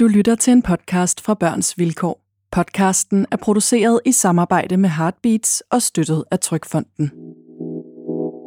[0.00, 2.20] Du lytter til en podcast fra Børns Vilkår.
[2.52, 7.10] Podcasten er produceret i samarbejde med Heartbeats og støttet af Trykfonden.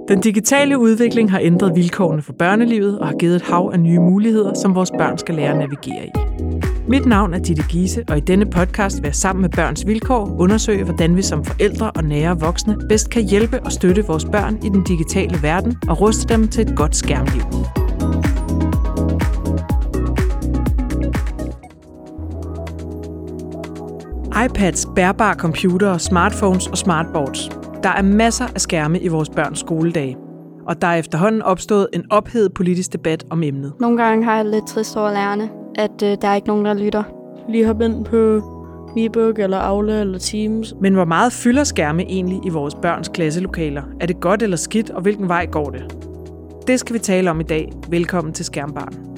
[0.08, 4.00] Den digitale udvikling har ændret vilkårene for børnelivet og har givet et hav af nye
[4.00, 6.12] muligheder, som vores børn skal lære at navigere i.
[6.88, 10.36] Mit navn er Ditte Giese, og i denne podcast vil jeg sammen med Børns Vilkår
[10.40, 14.60] undersøge, hvordan vi som forældre og nære voksne bedst kan hjælpe og støtte vores børn
[14.64, 17.83] i den digitale verden og ruste dem til et godt skærmliv.
[24.46, 27.50] iPads, bærbare computere, smartphones og smartboards.
[27.84, 30.18] Der er masser af skærme i vores børns skoledage.
[30.68, 33.74] Og der er efterhånden opstået en ophedet politisk debat om emnet.
[33.80, 36.74] Nogle gange har jeg lidt trist over lærerne, at øh, der er ikke nogen, der
[36.74, 37.04] lytter.
[37.50, 38.42] Lige hoppe ind på
[38.96, 40.74] Mebook eller Aula eller Teams.
[40.82, 43.84] Men hvor meget fylder skærme egentlig i vores børns klasselokaler?
[44.02, 45.98] Er det godt eller skidt, og hvilken vej går det?
[46.68, 47.72] Det skal vi tale om i dag.
[47.90, 49.13] Velkommen til Skærmbarn.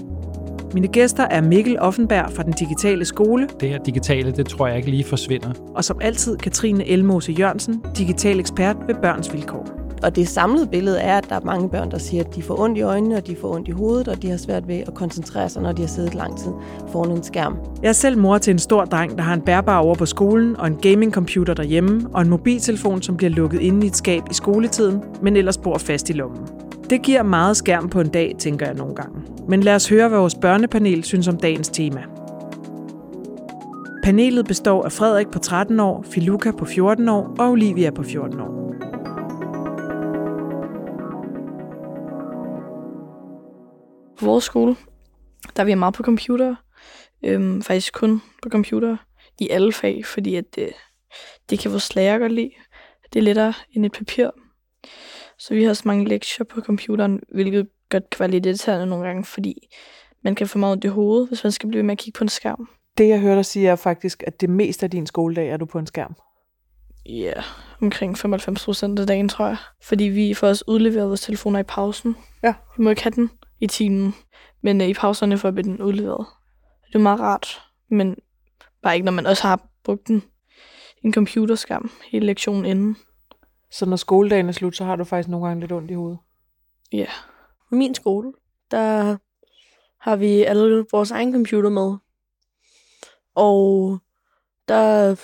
[0.75, 3.47] Mine gæster er Mikkel Offenberg fra den digitale skole.
[3.59, 5.49] Det her digitale, det tror jeg ikke lige forsvinder.
[5.75, 9.67] Og som altid Katrine Elmose Jørgensen, digital ekspert ved Børns Vilkår.
[10.03, 12.59] Og det samlede billede er, at der er mange børn, der siger, at de får
[12.59, 14.93] ondt i øjnene, og de får ondt i hovedet, og de har svært ved at
[14.93, 16.51] koncentrere sig, når de har siddet lang tid
[16.91, 17.57] foran en skærm.
[17.81, 20.57] Jeg er selv mor til en stor dreng, der har en bærbar over på skolen,
[20.57, 24.33] og en gamingcomputer derhjemme, og en mobiltelefon, som bliver lukket inde i et skab i
[24.33, 26.54] skoletiden, men ellers bor fast i lommen.
[26.89, 29.21] Det giver meget skærm på en dag, tænker jeg nogle gange.
[29.47, 32.03] Men lad os høre, hvad vores børnepanel synes om dagens tema.
[34.03, 38.39] Panelet består af Frederik på 13 år, Filuka på 14 år og Olivia på 14
[38.39, 38.73] år.
[44.19, 44.75] På vores skole,
[45.55, 46.55] der er vi meget på computer.
[47.25, 48.97] Øhm, faktisk kun på computer
[49.39, 50.69] i alle fag, fordi at det,
[51.49, 52.51] det kan vores lærer godt lide.
[53.13, 54.29] Det er lettere end et papir.
[55.39, 59.05] Så vi har også mange lektier på computeren, hvilket godt kan være lidt irriterende nogle
[59.05, 59.67] gange, fordi
[60.21, 62.29] man kan få meget i hovedet, hvis man skal blive med at kigge på en
[62.29, 62.69] skærm.
[62.97, 65.65] Det, jeg hører dig sige, er faktisk, at det meste af din skoledag er du
[65.65, 66.15] på en skærm.
[67.05, 67.43] Ja, yeah,
[67.81, 69.57] omkring 95 procent af dagen, tror jeg.
[69.81, 72.15] Fordi vi får også udleveret vores telefoner i pausen.
[72.43, 72.53] Ja.
[72.77, 74.15] Vi må ikke have den i timen,
[74.61, 76.25] men øh, i pauserne får vi den udleveret.
[76.87, 78.15] Det er meget rart, men
[78.83, 80.23] bare ikke, når man også har brugt den
[81.03, 82.97] en computerskærm hele lektionen inden.
[83.77, 86.19] Så når skoledagen er slut, så har du faktisk nogle gange lidt ondt i hovedet?
[86.91, 87.07] Ja.
[87.71, 88.33] Min skole,
[88.71, 89.17] der
[89.99, 91.95] har vi alle vores egen computer med.
[93.35, 93.97] Og
[94.67, 95.15] der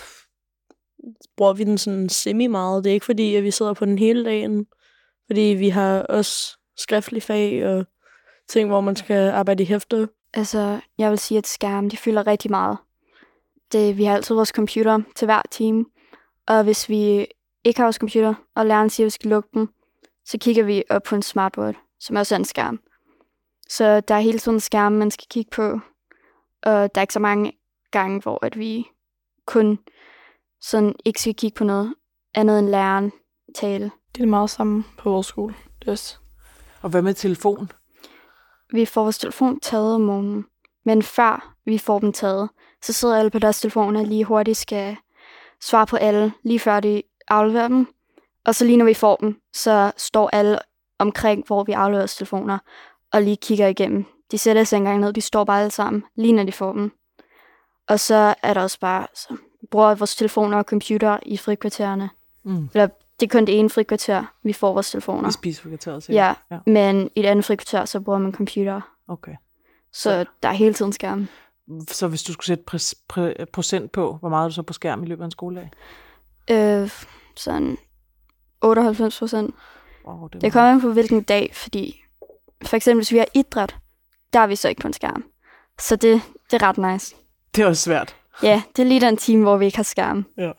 [1.38, 2.84] bruger vi den sådan semi meget.
[2.84, 4.66] Det er ikke fordi, at vi sidder på den hele dagen.
[5.28, 7.86] Fordi vi har også skriftlige fag og
[8.50, 10.10] ting, hvor man skal arbejde i hæfte.
[10.34, 12.78] Altså, jeg vil sige, at skærmen, de fylder rigtig meget.
[13.72, 15.86] Det, vi har altid vores computer til hver time.
[16.48, 17.28] Og hvis vi
[17.64, 19.70] ikke har vores computer, og læreren siger, at vi skal lukke den,
[20.26, 22.80] så kigger vi op på en smartboard, som også er en skærm.
[23.70, 25.80] Så der er hele tiden en skærm, man skal kigge på.
[26.64, 27.52] Og der er ikke så mange
[27.92, 28.88] gange, hvor at vi
[29.46, 29.80] kun
[30.62, 31.94] sådan ikke skal kigge på noget
[32.34, 33.12] andet end læreren
[33.56, 33.92] tale.
[34.16, 35.56] Det er meget samme på vores skole.
[35.80, 36.18] Det også.
[36.82, 37.72] Og hvad med telefon?
[38.74, 40.46] Vi får vores telefon taget om morgenen.
[40.86, 42.50] Men før vi får dem taget,
[42.82, 44.98] så sidder alle på deres telefoner lige hurtigt skal
[45.62, 47.02] svare på alle, lige før de
[47.32, 47.88] afleverer dem.
[48.46, 50.60] Og så lige når vi får dem, så står alle
[51.00, 52.58] omkring, hvor vi afleverer vores telefoner,
[53.14, 54.06] og lige kigger igennem.
[54.32, 56.92] De sætter sig engang ned, de står bare alle sammen, lige når de får dem.
[57.88, 59.38] Og så er der også bare, så
[59.72, 62.10] bruger vores telefoner og computer i frikvartererne.
[62.44, 62.70] Mm.
[62.74, 62.88] Eller
[63.20, 65.30] det er kun det ene frikvarter, vi får vores telefoner.
[65.30, 68.82] I spisefrikvarteret, Ja, ja, men i det andet frikvarter, så bruger man computer.
[69.08, 69.36] Okay.
[69.94, 71.28] Så, så der er hele tiden skærm.
[71.88, 74.74] Så hvis du skulle sætte præ- præ- procent på, hvor meget er du så på
[74.74, 75.72] skærm i løbet af en skoledag?
[76.52, 76.90] Øh,
[77.36, 77.78] sådan
[78.62, 79.56] 98 procent.
[80.08, 82.04] Wow, det, det kommer an på hvilken dag, fordi
[82.66, 83.76] for eksempel hvis vi har idræt,
[84.34, 85.24] der er vi så ikke på en skærm.
[85.80, 86.22] Så det,
[86.52, 87.16] det er ret nice.
[87.56, 88.16] Det er også svært.
[88.44, 90.26] Ja, det er lige den time, hvor vi ikke har skærm.
[90.38, 90.52] Ja.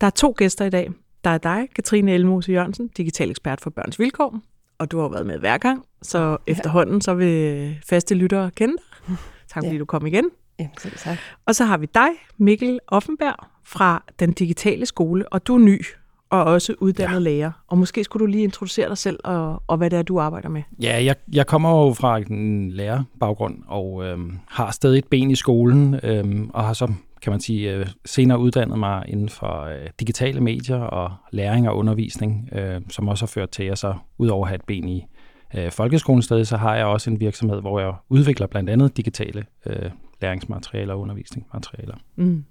[0.00, 0.90] Der er to gæster i dag.
[1.24, 4.40] Der er dig, Katrine Elmose Jørgensen, digital ekspert for Børns Vilkår,
[4.78, 6.36] og du har jo været med hver gang, så ja.
[6.46, 9.16] efterhånden så vil faste lyttere kende dig.
[9.48, 9.78] Tak fordi ja.
[9.78, 10.24] du kom igen.
[10.58, 11.18] Ja, selv tak.
[11.46, 12.08] Og så har vi dig,
[12.38, 15.84] Mikkel Offenberg, fra den digitale skole, og du er ny
[16.30, 17.18] og også uddannet ja.
[17.18, 17.50] lærer.
[17.68, 20.48] Og måske skulle du lige introducere dig selv og, og hvad det er, du arbejder
[20.48, 20.62] med.
[20.82, 25.34] Ja, jeg, jeg kommer jo fra en lærerbaggrund og øhm, har stadig et ben i
[25.34, 26.92] skolen, øhm, og har så,
[27.22, 31.76] kan man sige, øh, senere uddannet mig inden for øh, digitale medier og læring og
[31.76, 34.88] undervisning, øh, som også har ført til, at jeg så udover at have et ben
[34.88, 35.06] i
[35.56, 39.46] øh, folkeskolen stadig, så har jeg også en virksomhed, hvor jeg udvikler blandt andet digitale
[39.66, 41.94] øh, læringsmaterialer og undervisningsmaterialer.
[42.16, 42.44] Mm.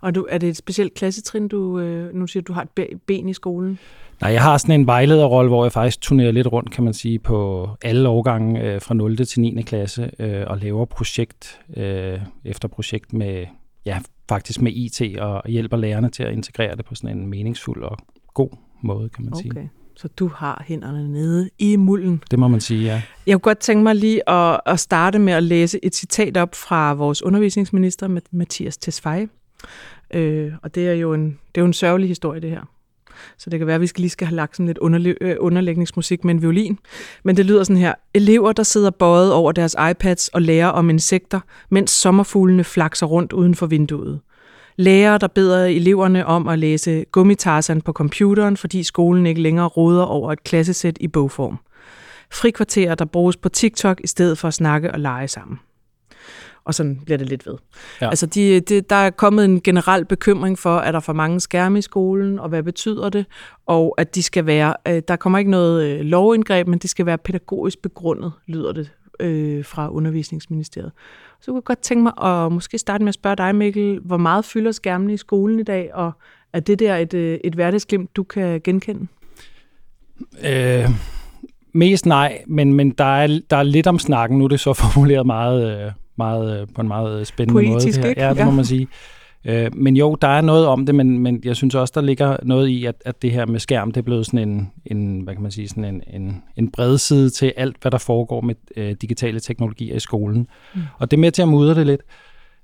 [0.00, 3.28] Og du, er det et specielt klassetrin, du øh, nu siger, du har et ben
[3.28, 3.78] i skolen?
[4.20, 7.18] Nej, jeg har sådan en vejlederrolle, hvor jeg faktisk turnerer lidt rundt, kan man sige,
[7.18, 9.16] på alle årgange øh, fra 0.
[9.16, 9.62] til 9.
[9.62, 13.46] klasse øh, og laver projekt øh, efter projekt med,
[13.86, 17.82] ja, faktisk med IT og hjælper lærerne til at integrere det på sådan en meningsfuld
[17.82, 17.98] og
[18.34, 18.50] god
[18.82, 19.42] måde, kan man okay.
[19.42, 19.70] sige.
[19.96, 22.22] Så du har hænderne nede i mulden.
[22.30, 23.02] Det må man sige, ja.
[23.26, 26.54] Jeg kunne godt tænke mig lige at, at starte med at læse et citat op
[26.54, 29.28] fra vores undervisningsminister, Mathias Tesfaye.
[30.14, 32.64] Øh, og det er jo en, det er jo en sørgelig historie, det her.
[33.38, 35.36] Så det kan være, at vi skal lige skal have lagt sådan lidt underlæ- øh,
[35.40, 36.78] underlægningsmusik med en violin.
[37.24, 37.94] Men det lyder sådan her.
[38.14, 41.40] Elever, der sidder bøjet over deres iPads og lærer om insekter,
[41.70, 44.20] mens sommerfuglene flakser rundt uden for vinduet.
[44.76, 50.02] Lærere, der beder eleverne om at læse gummitarsan på computeren, fordi skolen ikke længere råder
[50.02, 51.58] over et klassesæt i bogform.
[52.32, 55.58] Frikvarterer, der bruges på TikTok i stedet for at snakke og lege sammen
[56.64, 57.54] og sådan bliver det lidt ved.
[58.00, 58.08] Ja.
[58.08, 61.40] Altså, de, de, der er kommet en generel bekymring for, at der er for mange
[61.40, 63.26] skærme i skolen, og hvad betyder det,
[63.66, 67.06] og at de skal være, øh, der kommer ikke noget øh, lovindgreb, men det skal
[67.06, 70.92] være pædagogisk begrundet, lyder det øh, fra undervisningsministeriet.
[71.40, 74.16] Så kunne jeg godt tænke mig at måske starte med at spørge dig, Mikkel, hvor
[74.16, 76.12] meget fylder skærmene i skolen i dag, og
[76.52, 79.06] er det der et, øh, et hverdagsglimt, du kan genkende?
[80.44, 80.88] Øh,
[81.72, 84.38] mest nej, men, men der, er, der er lidt om snakken.
[84.38, 88.08] Nu er det så formuleret meget, øh, meget, øh, på en meget spændende Poetisk, måde.
[88.08, 88.20] Ikke?
[88.20, 88.88] Ja, det må man sige.
[89.44, 92.36] Øh, men jo, der er noget om det, men, men jeg synes også, der ligger
[92.42, 95.34] noget i, at, at det her med skærm, det er blevet sådan en, en hvad
[95.34, 98.54] kan man sige, sådan en, en, en bred side til alt, hvad der foregår med
[98.76, 100.46] øh, digitale teknologier i skolen.
[100.74, 100.80] Mm.
[100.98, 102.00] Og det er med til at mudre det lidt.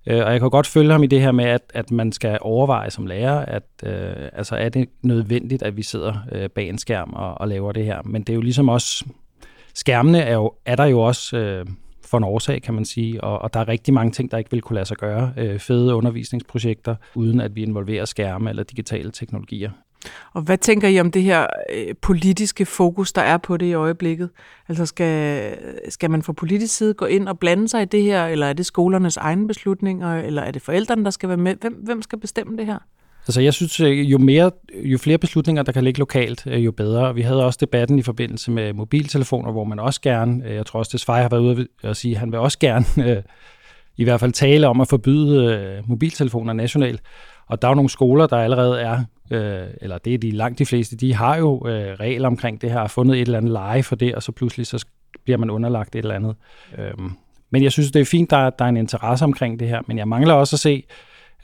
[0.07, 2.39] Øh, og jeg kan godt følge ham i det her med, at, at man skal
[2.41, 6.79] overveje som lærer, at øh, altså er det nødvendigt, at vi sidder øh, bag en
[6.79, 8.01] skærm og, og laver det her.
[8.05, 9.05] Men det er jo ligesom også,
[9.75, 11.37] skærmene er, jo, er der jo også...
[11.37, 11.67] Øh,
[12.11, 13.25] for en årsag, kan man sige.
[13.25, 15.33] Og, og der er rigtig mange ting, der ikke vil kunne lade sig gøre.
[15.37, 19.71] Øh, fede undervisningsprojekter, uden at vi involverer skærme eller digitale teknologier.
[20.33, 23.73] Og hvad tænker I om det her øh, politiske fokus, der er på det i
[23.73, 24.31] øjeblikket?
[24.69, 25.57] Altså skal,
[25.89, 28.53] skal man fra politisk side gå ind og blande sig i det her, eller er
[28.53, 31.55] det skolernes egne beslutninger, eller er det forældrene, der skal være med?
[31.61, 32.79] Hvem, hvem skal bestemme det her?
[33.29, 36.73] Altså jeg synes, øh, jo, mere, jo flere beslutninger, der kan ligge lokalt, øh, jo
[36.73, 37.15] bedre.
[37.15, 40.79] Vi havde også debatten i forbindelse med mobiltelefoner, hvor man også gerne, øh, jeg tror
[40.79, 42.87] også, det Svej har været ude at sige, at han vil også gerne
[43.97, 47.01] i hvert fald tale om at forbyde mobiltelefoner nationalt.
[47.47, 49.05] Og der er jo nogle skoler, der allerede er,
[49.81, 51.63] eller det er de langt de fleste, de har jo
[52.01, 54.67] regler omkring det her, har fundet et eller andet leje for det, og så pludselig
[54.67, 54.87] så
[55.25, 56.35] bliver man underlagt et eller andet.
[56.79, 57.13] Øhm,
[57.51, 59.99] men jeg synes, det er fint, der, der er en interesse omkring det her, men
[59.99, 60.85] jeg mangler også at se,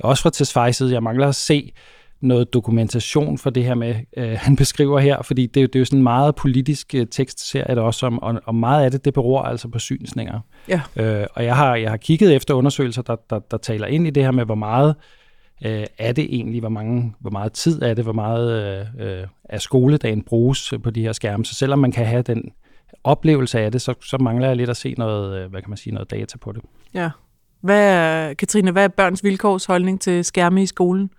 [0.00, 1.72] også fra Tesfaye side, jeg mangler at se
[2.20, 5.84] noget dokumentation for det her med, øh, han beskriver her, fordi det, det er jo
[5.84, 9.42] sådan en meget politisk øh, tekstserie også, om, og, og meget af det, det beror
[9.42, 10.40] altså på synsninger.
[10.68, 10.80] Ja.
[10.96, 14.10] Øh, og jeg har, jeg har kigget efter undersøgelser, der, der, der taler ind i
[14.10, 14.94] det her med, hvor meget
[15.64, 18.52] øh, er det egentlig, hvor, mange, hvor meget tid er det, hvor meget
[18.98, 21.44] øh, øh af skoledagen bruges på de her skærme.
[21.44, 22.52] Så selvom man kan have den
[23.04, 25.76] oplevelse af det, så, så mangler jeg lidt at se noget, øh, hvad kan man
[25.76, 26.62] sige, noget data på det.
[26.94, 27.10] Ja,
[27.64, 31.10] hvad er, Katrine, hvad er børns vilkårs holdning til skærme i skolen?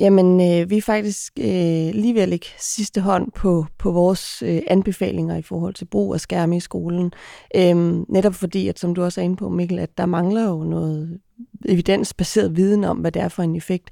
[0.00, 4.42] Jamen, øh, vi er faktisk øh, lige ved at lægge sidste hånd på, på vores
[4.42, 7.12] øh, anbefalinger i forhold til brug af skærme i skolen.
[7.56, 10.64] Øhm, netop fordi, at som du også er inde på, Mikkel, at der mangler jo
[10.64, 11.20] noget
[11.64, 13.90] evidensbaseret viden om, hvad det er for en effekt,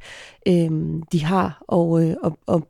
[0.49, 0.71] øh,
[1.13, 1.63] de har.
[1.69, 2.69] Og, øh, og, og,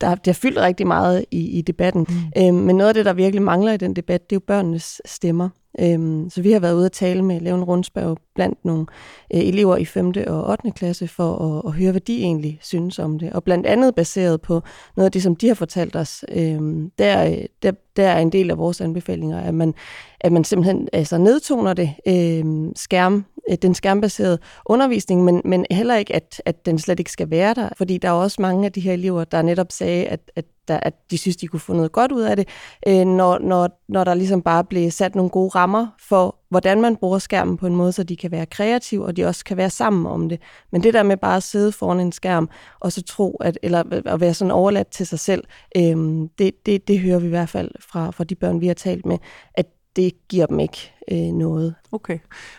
[0.00, 2.06] der, der fyldt rigtig meget i, i debatten.
[2.08, 2.42] Mm.
[2.42, 5.00] Øhm, men noget af det, der virkelig mangler i den debat, det er jo børnenes
[5.04, 5.48] stemmer.
[5.80, 8.86] Øhm, så vi har været ude at tale med, lave en rundspørg blandt nogle
[9.34, 10.12] øh, elever i 5.
[10.26, 10.70] og 8.
[10.70, 13.32] klasse for at, at høre, hvad de egentlig synes om det.
[13.32, 14.62] Og blandt andet baseret på
[14.96, 18.50] noget af det, som de har fortalt os, øhm, der, der, der er en del
[18.50, 19.74] af vores anbefalinger, at man,
[20.20, 25.96] at man simpelthen altså, nedtoner det, øhm, skærm, Øh, den skærmbaserede undervisning, men, men heller
[25.96, 27.68] ikke, at, at den slet ikke skal være der.
[27.76, 30.80] Fordi der er også mange af de her elever, der netop sagde, at, at der,
[30.82, 32.48] at de synes, de kunne få noget godt ud af det,
[32.86, 36.96] øh, når, når, når der ligesom bare blev sat nogle gode rammer for, hvordan man
[36.96, 39.70] bruger skærmen på en måde, så de kan være kreative, og de også kan være
[39.70, 40.40] sammen om det.
[40.72, 42.48] Men det der med bare at sidde foran en skærm,
[42.80, 45.44] og så tro, at, eller øh, at være sådan overladt til sig selv,
[45.76, 45.96] øh,
[46.38, 49.06] det, det, det hører vi i hvert fald fra, fra de børn, vi har talt
[49.06, 49.18] med,
[49.54, 49.66] at
[49.98, 51.74] det giver dem ikke øh, noget.
[51.92, 52.18] Okay.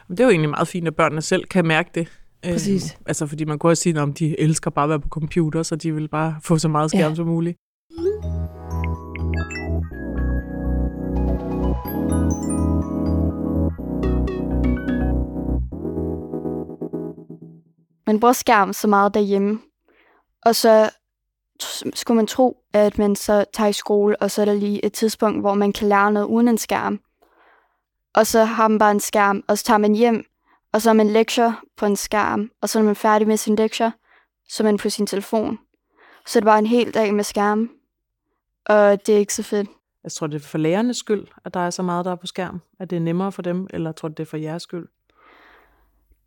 [0.10, 2.08] Det er jo egentlig meget fint, at børnene selv kan mærke det.
[2.44, 2.92] Præcis.
[2.92, 5.64] Øh, altså fordi man kunne også sige, at de elsker bare at være på computer,
[5.64, 7.16] så de vil bare få så meget skærm ja.
[7.16, 7.58] som muligt.
[18.08, 19.60] Man bruger skærm så meget derhjemme,
[20.46, 20.90] og så
[21.94, 24.94] skulle man tro, at man så tager i skole, og så er der lige et
[24.94, 27.00] tidspunkt, hvor man kan lære noget uden en skærm.
[28.16, 30.26] Og så har man bare en skærm, og så tager man hjem,
[30.74, 33.56] Og så er man lektier på en skærm, og så er man færdig med sin
[33.56, 33.92] lektier,
[34.50, 35.60] så er man på sin telefon.
[36.26, 37.70] Så er det bare en hel dag med skærm,
[38.66, 39.70] og det er ikke så fedt.
[40.04, 42.28] Jeg tror, det er for lærernes skyld, at der er så meget, der er på
[42.28, 42.62] skærm.
[42.80, 44.88] At det er nemmere for dem, eller tror du, det er for jeres skyld?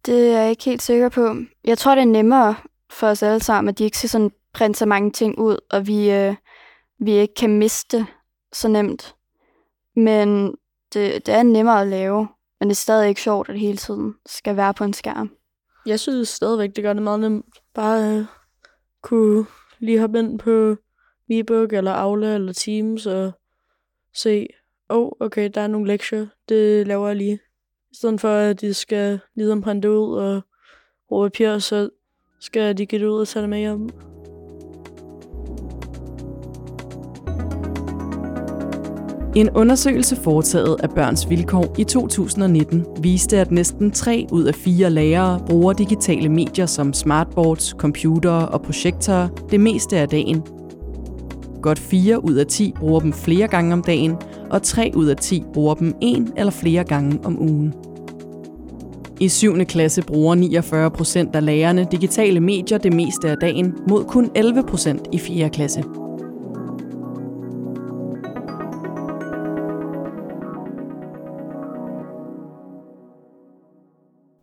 [0.07, 1.37] Det er jeg ikke helt sikker på.
[1.65, 2.55] Jeg tror, det er nemmere
[2.91, 5.87] for os alle sammen, at de ikke skal sådan printe så mange ting ud, og
[5.87, 6.35] vi, øh,
[6.99, 8.07] vi ikke kan miste
[8.53, 9.15] så nemt.
[9.97, 10.55] Men
[10.95, 12.29] det, det er nemmere at lave,
[12.61, 15.31] men det er stadig ikke sjovt, at det hele tiden skal være på en skærm.
[15.87, 17.59] Jeg synes stadigvæk, det gør det meget nemt.
[17.75, 18.25] Bare øh,
[19.03, 19.47] kunne
[19.79, 20.77] lige hoppe ind på
[21.29, 23.33] MeBook eller Aula eller Teams og
[24.15, 24.47] se,
[24.91, 27.41] åh, oh, okay, der er nogle lektier, det laver jeg lige.
[27.91, 30.43] I stedet for, at de skal ligesom printe ud og
[31.09, 31.91] bruge papir, så
[32.41, 34.12] skal de give det ud og tage det med hjem.
[39.37, 44.91] En undersøgelse foretaget af Børns Vilkår i 2019 viste, at næsten 3 ud af 4
[44.91, 50.43] lærere bruger digitale medier som smartboards, computere og projektorer det meste af dagen.
[51.63, 54.17] Godt 4 ud af 10 bruger dem flere gange om dagen,
[54.51, 57.75] og 3 ud af 10 bruger dem en eller flere gange om ugen.
[59.21, 59.65] I 7.
[59.65, 64.63] klasse bruger 49 procent af lærerne digitale medier det meste af dagen, mod kun 11
[64.63, 65.49] procent i 4.
[65.49, 65.85] klasse.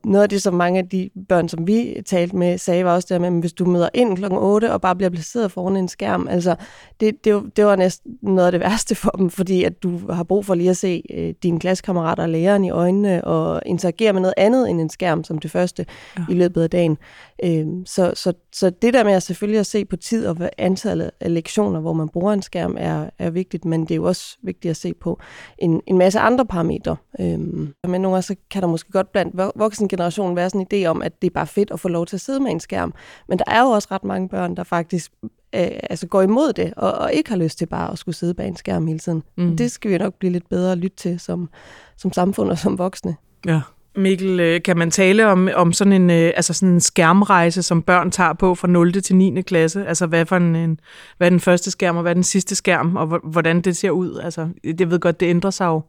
[0.10, 3.08] Noget af det, som mange af de børn, som vi talte med, sagde, var også
[3.14, 4.26] det med, at hvis du møder ind kl.
[4.32, 6.56] 8 og bare bliver placeret foran en skærm, altså
[7.00, 10.24] det, det, det var næsten noget af det værste for dem, fordi at du har
[10.24, 14.22] brug for lige at se øh, dine klassekammerater og læreren i øjnene og interagere med
[14.22, 15.86] noget andet end en skærm som det første
[16.18, 16.24] ja.
[16.30, 16.98] i løbet af dagen.
[17.44, 21.12] Øh, så, så, så det der med at selvfølgelig at se på tid og antallet
[21.20, 24.38] af lektioner, hvor man bruger en skærm, er, er vigtigt, men det er jo også
[24.44, 25.20] vigtigt at se på
[25.58, 26.96] en, en masse andre parametre.
[27.20, 30.84] Øh, men nogle gange så kan der måske godt blandt voksne generationen være sådan en
[30.84, 32.60] idé om, at det er bare fedt at få lov til at sidde med en
[32.60, 32.94] skærm.
[33.28, 35.12] Men der er jo også ret mange børn, der faktisk
[35.56, 38.34] øh, altså går imod det, og, og ikke har lyst til bare at skulle sidde
[38.34, 39.24] bag en skærm hele tiden.
[39.38, 39.58] Mm.
[39.58, 41.50] Det skal vi nok blive lidt bedre at lytte til som,
[41.98, 43.16] som samfund og som voksne.
[43.46, 43.62] Ja.
[44.00, 47.82] Mikkel, øh, kan man tale om, om sådan, en, øh, altså sådan en skærmrejse, som
[47.82, 48.94] børn tager på fra 0.
[48.94, 49.42] til 9.
[49.42, 49.86] klasse?
[49.86, 50.80] Altså hvad, for en, en,
[51.18, 53.92] hvad er den første skærm, og hvad er den sidste skærm, og hvordan det ser
[53.92, 54.20] ud?
[54.24, 55.82] Altså, jeg ved godt, det ændrer sig jo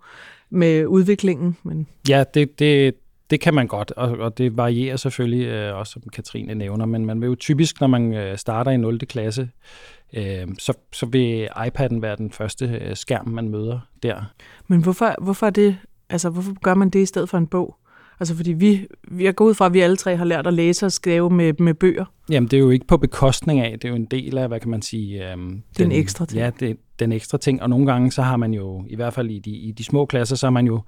[0.51, 1.57] med udviklingen.
[1.63, 1.87] Men...
[2.09, 2.95] Ja, det, det,
[3.31, 7.07] det kan man godt, og, og det varierer selvfølgelig øh, også, som Katrine nævner, men
[7.07, 8.99] man vil jo typisk, når man øh, starter i 0.
[8.99, 9.49] klasse,
[10.17, 14.33] øh, så, så vil iPad'en være den første øh, skærm, man møder der.
[14.69, 15.77] Men hvorfor, hvorfor, er det,
[16.09, 17.77] altså, hvorfor gør man det i stedet for en bog?
[18.21, 20.55] Altså fordi vi, vi er gået ud fra, at vi alle tre har lært at
[20.55, 22.05] læse og skrive med, med bøger.
[22.31, 24.61] Jamen det er jo ikke på bekostning af, det er jo en del af, hvad
[24.61, 25.33] kan man sige...
[25.33, 26.41] Øhm, den, den ekstra ting.
[26.41, 29.31] Ja, det, den ekstra ting, og nogle gange så har man jo, i hvert fald
[29.31, 30.83] i de, i de små klasser, så har man jo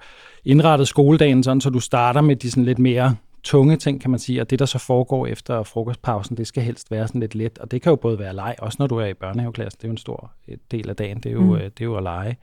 [0.45, 4.21] indrettet skoledagen sådan, så du starter med de sådan lidt mere tunge ting, kan man
[4.21, 7.59] sige, og det, der så foregår efter frokostpausen, det skal helst være sådan lidt let,
[7.59, 9.89] og det kan jo både være leg, også når du er i børnehaveklassen, det er
[9.89, 10.33] jo en stor
[10.71, 11.59] del af dagen, det er jo, mm.
[11.59, 12.37] det er jo at lege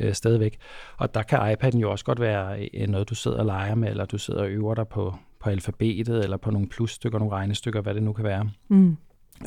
[0.00, 0.58] øh, stadigvæk.
[0.96, 3.90] Og der kan iPad'en jo også godt være øh, noget, du sidder og leger med,
[3.90, 7.80] eller du sidder og øver dig på, på alfabetet, eller på nogle plusstykker, nogle regnestykker,
[7.80, 8.50] hvad det nu kan være.
[8.68, 8.96] Mm.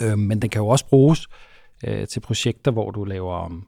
[0.02, 1.28] Øh, men den kan jo også bruges
[1.88, 3.68] øh, til projekter, hvor du laver om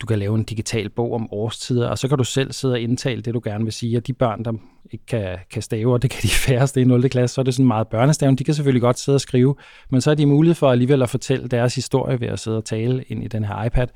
[0.00, 2.80] du kan lave en digital bog om årstider, og så kan du selv sidde og
[2.80, 3.96] indtale det, du gerne vil sige.
[3.96, 4.52] Og de børn, der
[4.90, 7.08] ikke kan, kan stave, og det kan de færreste i 0.
[7.08, 8.36] klasse, så er det sådan meget børnestaven.
[8.36, 9.54] De kan selvfølgelig godt sidde og skrive,
[9.90, 12.64] men så er de mulighed for alligevel at fortælle deres historie ved at sidde og
[12.64, 13.86] tale ind i den her iPad.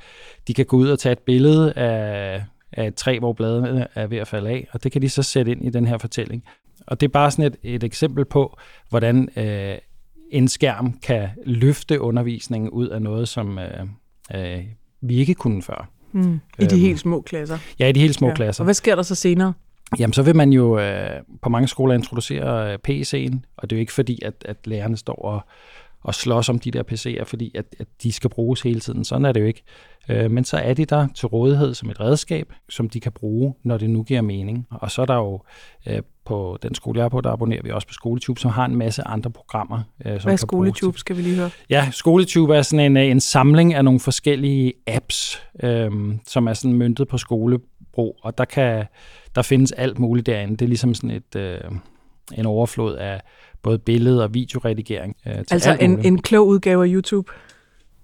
[0.49, 4.07] De kan gå ud og tage et billede af, af et træ, hvor bladene er
[4.07, 6.45] ved at falde af, og det kan de så sætte ind i den her fortælling.
[6.87, 9.79] Og det er bare sådan et, et eksempel på, hvordan øh,
[10.31, 13.87] en skærm kan løfte undervisningen ud af noget, som øh,
[14.35, 14.65] øh,
[15.01, 15.92] vi ikke kunne før.
[16.13, 16.41] Mm.
[16.59, 17.59] I de øhm, helt små klasser?
[17.79, 18.35] Ja, i de helt små ja.
[18.35, 18.63] klasser.
[18.63, 19.53] Og hvad sker der så senere?
[19.99, 23.79] Jamen, så vil man jo øh, på mange skoler introducere øh, PC'en, og det er
[23.79, 25.41] jo ikke fordi, at, at lærerne står og,
[26.03, 29.05] og slås om de der PC'er, fordi at, at de skal bruges hele tiden.
[29.05, 29.63] Sådan er det jo ikke.
[30.09, 33.55] Øh, men så er de der til rådighed som et redskab, som de kan bruge,
[33.63, 34.67] når det nu giver mening.
[34.71, 35.43] Og så er der jo
[35.87, 38.65] øh, på den skole, jeg er på, der abonnerer vi også på SkoleTube, som har
[38.65, 39.81] en masse andre programmer.
[40.05, 41.51] Øh, som Hvad er SkoleTube, skal vi lige høre?
[41.71, 45.91] Ja, SkoleTube er sådan en, en samling af nogle forskellige apps, øh,
[46.27, 48.85] som er sådan myndet på skolebrug, og der kan
[49.35, 50.57] der findes alt muligt derinde.
[50.57, 51.61] Det er ligesom sådan et, øh,
[52.35, 53.21] en overflod af
[53.63, 55.17] både billede- og videoredigering.
[55.27, 57.33] Øh, til altså en, en klog udgave af YouTube?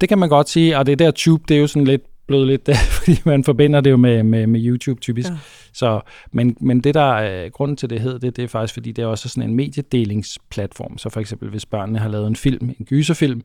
[0.00, 2.46] Det kan man godt sige, og det der tube, det er jo sådan lidt blevet
[2.46, 2.68] lidt
[2.98, 5.28] fordi man forbinder det jo med, med, med YouTube typisk.
[5.28, 5.36] Ja.
[5.72, 6.00] Så,
[6.32, 9.02] men, men det der er grunden til det hed, det, det er faktisk, fordi det
[9.02, 10.98] er også sådan en mediedelingsplatform.
[10.98, 13.42] Så for eksempel, hvis børnene har lavet en film, en gyserfilm,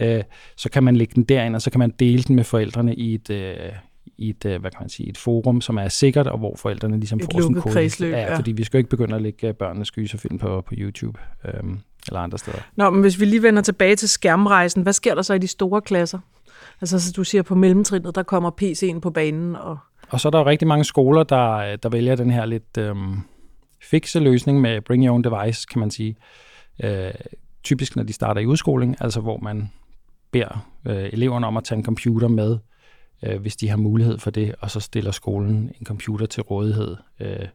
[0.00, 0.22] øh,
[0.56, 3.14] så kan man lægge den derind, og så kan man dele den med forældrene i
[3.14, 3.56] et, øh,
[4.18, 6.96] i et, øh, hvad kan man sige, et forum, som er sikkert, og hvor forældrene
[6.96, 7.74] ligesom Et får sådan en kode.
[7.74, 8.36] kredsløb, ja, ja.
[8.36, 11.78] fordi vi skal jo ikke begynde at lægge øh, børnenes gyserfilm på, på YouTube øhm,
[12.08, 12.58] eller andre steder.
[12.76, 15.46] Nå, men hvis vi lige vender tilbage til skærmrejsen, hvad sker der så i de
[15.46, 16.18] store klasser?
[16.80, 19.78] Altså, så du siger på mellemtrinnet, der kommer PC'en på banen, og
[20.10, 23.20] Og så er der jo rigtig mange skoler, der, der vælger den her lidt øhm,
[23.82, 26.16] fikse løsning med bring your own device, kan man sige.
[26.84, 27.10] Øh,
[27.62, 29.70] typisk når de starter i udskoling, altså hvor man
[30.30, 32.58] beder øh, eleverne om at tage en computer med,
[33.24, 36.96] øh, hvis de har mulighed for det, og så stiller skolen en computer til rådighed,
[37.20, 37.48] øh,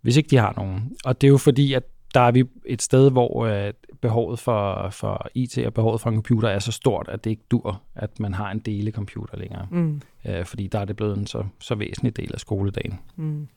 [0.00, 0.96] hvis ikke de har nogen.
[1.04, 1.82] Og det er jo fordi, at
[2.14, 6.16] der er vi et sted, hvor øh, behovet for, for IT og behovet for en
[6.16, 9.66] computer er så stort, at det ikke dur, at man har en delecomputer længere.
[9.70, 13.00] mm, Øh, fordi der er det blevet en så, så væsentlig del af skoledagen.
[13.16, 13.48] mm.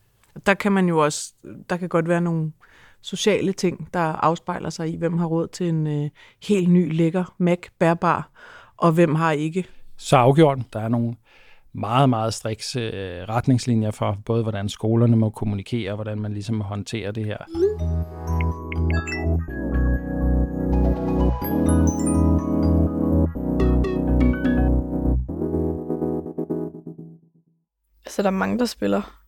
[0.45, 1.33] der kan man jo også,
[1.69, 2.51] der kan godt være nogle
[3.01, 6.09] sociale ting, der afspejler sig i, hvem har råd til en øh,
[6.43, 8.29] helt ny, lækker Mac bærbar,
[8.77, 9.65] og hvem har ikke.
[9.97, 11.15] Så afgjort, der er nogle
[11.77, 16.55] meget, meget strikse øh, retningslinjer for både, hvordan skolerne må kommunikere, og hvordan man ligesom
[16.55, 17.37] må håndtere det her.
[28.05, 29.21] Altså, der er mange, der spiller.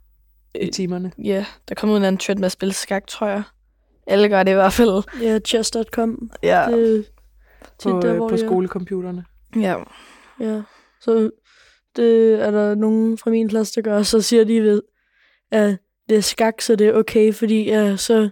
[0.56, 1.12] i timerne.
[1.18, 3.44] Ja, der kommer ud en anden trend med at spille skak, tror jeg.
[4.08, 5.04] Alle gør det i hvert fald.
[5.22, 6.32] Ja, chess.com.
[6.44, 6.66] Ja.
[6.72, 7.06] Det,
[7.80, 9.26] tit På, der, øh, hvor på jeg- skolecomputerne.
[9.56, 9.76] ja.
[10.40, 10.62] Ja,
[11.02, 11.32] så
[11.96, 14.82] det er der nogen fra min klasse, der gør, så siger de ved,
[15.52, 15.78] at
[16.10, 18.30] det er skak, så det er okay, fordi ja, så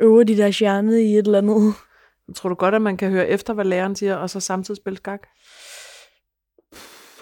[0.00, 1.74] øver de deres hjerne i et eller andet.
[2.34, 4.96] Tror du godt, at man kan høre efter, hvad læreren siger, og så samtidig spille
[4.96, 5.26] skak?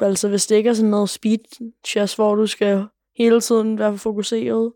[0.00, 1.38] Altså, hvis det ikke er sådan noget speed
[1.86, 4.72] chess, hvor du skal hele tiden være fokuseret,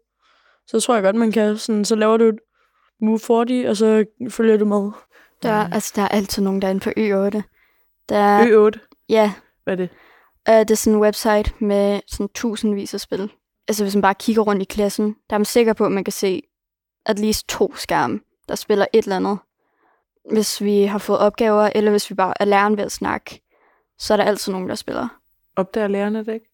[0.66, 2.38] så tror jeg godt, man kan sådan, så laver du et
[3.00, 4.90] move 40, og så følger du med.
[5.42, 7.42] Der, er, altså, der er altid nogen, der er inde på Ø8.
[8.08, 9.32] Der er, Ø8, ja,
[9.64, 9.90] hvad er det?
[10.48, 13.32] Øh, det er sådan en website med sådan tusindvis af spil.
[13.68, 16.04] Altså hvis man bare kigger rundt i klassen, der er man sikker på, at man
[16.04, 16.42] kan se
[17.06, 19.38] at least to skærme, der spiller et eller andet.
[20.32, 23.42] Hvis vi har fået opgaver, eller hvis vi bare er læreren ved at snakke,
[23.98, 25.08] så er der altid nogen, der spiller.
[25.56, 26.46] Opdager lærerne det ikke?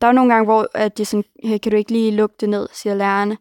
[0.00, 2.48] Der er nogle gange, hvor at de sådan, hey, kan du ikke lige lukke det
[2.48, 3.38] ned, siger lærerne.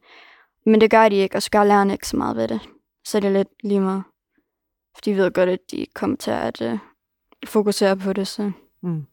[0.66, 2.60] Men det gør de ikke, og så gør lærerne ikke så meget ved det.
[3.06, 4.04] Så er det lidt lige meget.
[4.96, 6.80] For de ved godt, at de kommer til at uh,
[7.46, 8.28] fokusere på det.
[8.28, 8.52] Så.
[8.82, 9.06] Mm.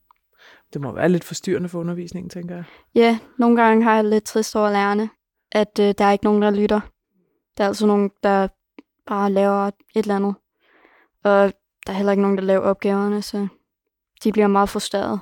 [0.77, 2.65] Det må være lidt forstyrrende for undervisningen, tænker jeg.
[2.95, 5.09] Ja, nogle gange har jeg lidt trist over lærerne,
[5.53, 6.81] at uh, der er ikke nogen, der lytter.
[7.59, 8.49] Der er altså nogen, der
[9.07, 10.35] bare laver et eller andet.
[11.25, 11.53] Og
[11.87, 13.47] der er heller ikke nogen, der laver opgaverne, så
[14.25, 15.21] de bliver meget frustreret.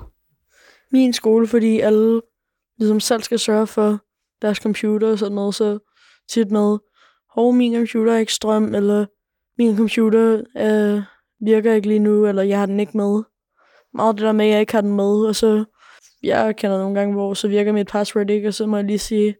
[0.91, 2.21] Min skole, fordi alle
[2.77, 3.99] ligesom selv skal sørge for
[4.41, 5.79] deres computer og sådan noget, så
[6.29, 6.77] tit med,
[7.29, 9.05] hov, min computer er ikke strøm, eller
[9.57, 11.03] min computer øh,
[11.47, 13.23] virker ikke lige nu, eller jeg har den ikke med.
[13.95, 15.65] Meget det der med, at jeg ikke har den med, og så
[16.23, 18.99] jeg kender nogle gange, hvor så virker mit password ikke, og så må jeg lige
[18.99, 19.35] sige,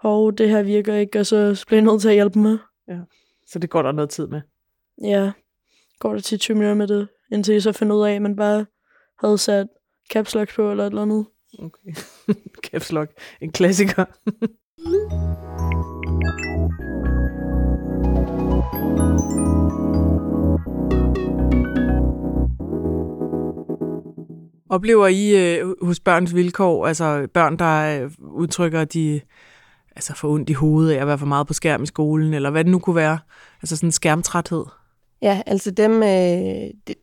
[0.00, 2.58] hov, det her virker ikke, og så bliver jeg nødt til at hjælpe med.
[3.46, 4.40] Så det går der noget tid med.
[5.02, 5.32] Ja,
[5.98, 8.36] går der tit 20 minutter med det, indtil jeg så finder ud af, at man
[8.36, 8.66] bare
[9.20, 9.66] havde sat
[10.12, 11.26] caps lock på, eller et eller andet.
[11.58, 11.94] Okay.
[12.70, 13.10] Caps lock.
[13.40, 14.04] En klassiker.
[24.74, 29.20] Oplever I øh, hos børns vilkår, altså børn, der øh, udtrykker, at de
[29.96, 32.50] altså får ondt i hovedet af at være for meget på skærm i skolen, eller
[32.50, 33.18] hvad det nu kunne være,
[33.62, 34.64] altså sådan en skærmtræthed?
[35.22, 36.08] Ja, altså dem, øh,
[36.86, 36.94] det,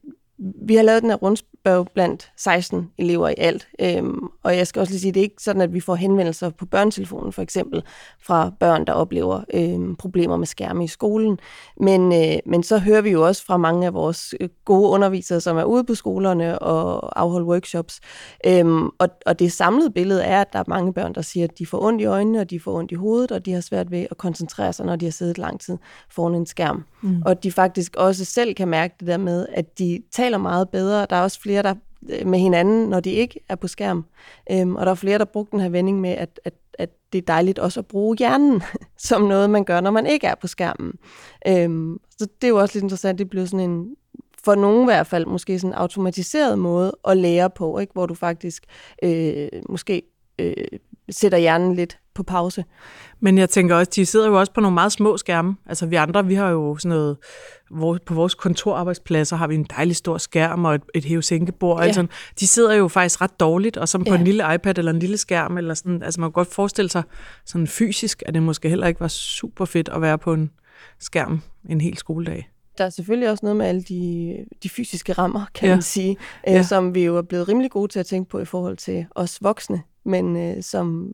[0.67, 1.17] vi har lavet den her
[1.65, 5.23] rundspørg blandt 16 elever i alt, øhm, og jeg skal også lige sige, det er
[5.23, 7.83] ikke sådan, at vi får henvendelser på børnetelefonen for eksempel
[8.23, 11.39] fra børn, der oplever øhm, problemer med skærme i skolen,
[11.77, 15.41] men, øh, men så hører vi jo også fra mange af vores øh, gode undervisere,
[15.41, 17.99] som er ude på skolerne og afholder workshops,
[18.47, 21.59] øhm, og, og det samlede billede er, at der er mange børn, der siger, at
[21.59, 23.91] de får ondt i øjnene, og de får ondt i hovedet, og de har svært
[23.91, 25.77] ved at koncentrere sig, når de har siddet lang tid
[26.09, 26.83] foran en skærm.
[27.01, 27.21] Mm.
[27.25, 31.05] Og de faktisk også selv kan mærke det der med, at de taler meget bedre.
[31.09, 31.75] Der er også flere, der
[32.09, 34.05] øh, med hinanden, når de ikke er på skærm.
[34.51, 37.17] Øhm, og der er flere, der brugte den her vending med, at, at, at det
[37.17, 38.63] er dejligt også at bruge hjernen
[38.97, 40.93] som noget, man gør, når man ikke er på skærmen.
[41.47, 43.95] Øhm, så det er jo også lidt interessant, det bliver sådan en,
[44.43, 47.93] for nogen i hvert fald, måske sådan en automatiseret måde at lære på, ikke?
[47.93, 48.65] hvor du faktisk
[49.03, 50.01] øh, måske
[50.39, 50.53] øh,
[51.11, 52.65] sætter hjernen lidt på pause.
[53.19, 55.55] Men jeg tænker også, de sidder jo også på nogle meget små skærme.
[55.65, 57.17] Altså vi andre, vi har jo sådan noget,
[57.71, 61.79] hvor, på vores kontorarbejdspladser har vi en dejlig stor skærm og et, et hæve-sænkebord.
[61.79, 61.85] Ja.
[61.85, 62.07] Altså,
[62.39, 64.19] de sidder jo faktisk ret dårligt, og som på Ja.
[64.19, 67.03] en lille iPad eller en lille skærm, eller sådan, altså man kan godt forestille sig
[67.45, 70.51] sådan fysisk, at det måske heller ikke var super fedt at være på en
[70.99, 72.49] skærm en hel skoledag.
[72.77, 75.75] Der er selvfølgelig også noget med alle de, de fysiske rammer, kan Ja.
[75.75, 76.63] man sige, øh, Ja.
[76.63, 79.37] som vi jo er blevet rimelig gode til at tænke på i forhold til os
[79.41, 81.11] voksne, men øh, som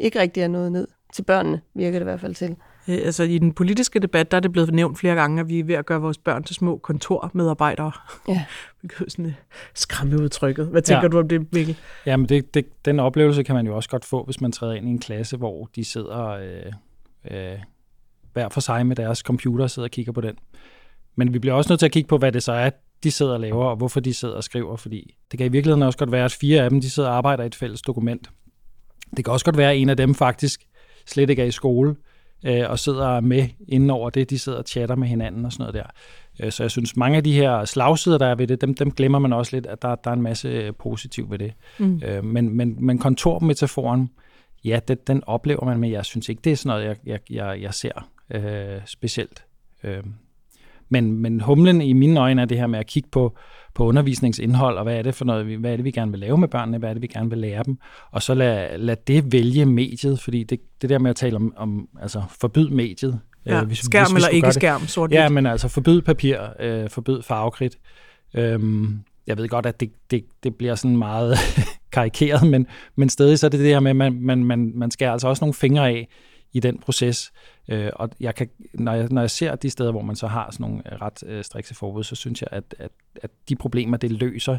[0.00, 2.56] ikke rigtig er noget ned til børnene, virker det i hvert fald til.
[2.88, 5.60] Øh, Altså i den politiske debat, der er det blevet nævnt flere gange, at vi
[5.60, 7.92] er ved at gøre vores børn til små kontormedarbejdere.
[8.28, 8.44] Ja.
[8.80, 9.32] Hvilket er sådan øh,
[9.74, 10.66] skræmmeudtrykket.
[10.66, 11.08] Hvad tænker Ja.
[11.08, 11.76] du om det, Mikkel?
[12.06, 14.88] Jamen, det, det, den oplevelse kan man jo også godt få, hvis man træder ind
[14.88, 16.72] i en klasse, hvor de sidder øh,
[17.30, 17.58] øh,
[18.32, 20.34] hver for sig med deres computer og sidder og kigger på den.
[21.16, 22.70] Men vi bliver også nødt til at kigge på, hvad det så er,
[23.04, 25.82] de sidder og laver, og hvorfor de sidder og skriver, fordi det kan i virkeligheden
[25.82, 28.30] også godt være, at fire af dem, de sidder og arbejder i et fælles dokument.
[29.16, 30.60] Det kan også godt være, at en af dem faktisk
[31.06, 31.96] slet ikke er i skole,
[32.46, 35.62] øh, og sidder med inden over det, de sidder og chatter med hinanden og sådan
[35.62, 35.90] noget der.
[36.46, 38.90] Øh, Så jeg synes, mange af de her slagsider, der er ved det, dem, dem
[38.90, 41.52] glemmer man også lidt, at der, der er en masse positivt ved det.
[41.78, 42.02] Mm.
[42.04, 44.10] Øh, men, men, men kontormetaforen,
[44.64, 47.20] ja, den, den oplever man, men jeg synes ikke, det er sådan noget, jeg, jeg,
[47.30, 49.44] jeg, jeg ser øh, specielt.
[49.84, 50.02] Øh,
[50.88, 53.36] men, men humlen i mine øjne er det her med at kigge på,
[53.74, 56.20] på undervisningsindhold, og hvad er det for noget, vi- hvad er det, vi gerne vil
[56.20, 57.78] lave med børnene, hvad er det, vi gerne vil lære dem,
[58.12, 61.52] og så lad, lad det vælge mediet, fordi det, det der med at tale om,
[61.56, 63.20] om altså forbyd mediet.
[63.46, 66.36] Ja, øh, hvis- skærm hvis vi eller ikke skærm, sort Ja, men altså forbyd papir,
[66.60, 67.76] øh, forbyd farvekridt.
[68.34, 71.34] Øhm, jeg ved godt, at det, det, det bliver sådan meget
[71.92, 74.90] karikeret, men, men stadig så er det det her med, at man, man, man, man
[74.90, 76.08] skærer altså også nogle fingre af
[76.52, 77.32] i den proces.
[77.68, 80.48] Øh, og jeg kan, når, jeg, når jeg ser de steder, hvor man så har
[80.50, 82.90] sådan nogle øh, ret øh, strikse forbud, så synes jeg, at, at,
[83.22, 84.58] at de problemer, det løser,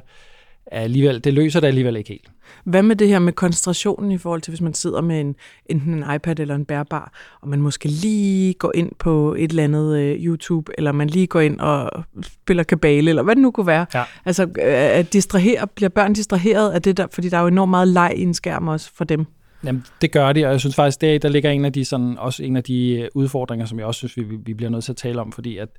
[0.66, 2.32] er alligevel, det løser det alligevel ikke helt.
[2.64, 5.94] Hvad med det her med koncentrationen i forhold til, hvis man sidder med en, enten
[5.94, 9.98] en iPad eller en bærbar, og man måske lige går ind på et eller andet
[9.98, 13.68] øh, YouTube, eller man lige går ind og spiller kabale, eller hvad det nu kunne
[13.68, 13.86] være.
[13.94, 14.04] Ja.
[14.26, 17.70] Altså, øh, at distrahere, bliver børn distraheret af det der, fordi der er jo enormt
[17.70, 19.26] meget leg i en skærm også for dem.
[19.64, 22.18] Jamen, det gør de, og jeg synes faktisk, der, der ligger en af de, sådan,
[22.18, 24.92] også en af de øh, udfordringer, som jeg også synes, vi, vi- bliver nødt til
[24.92, 25.70] at tale om, fordi at,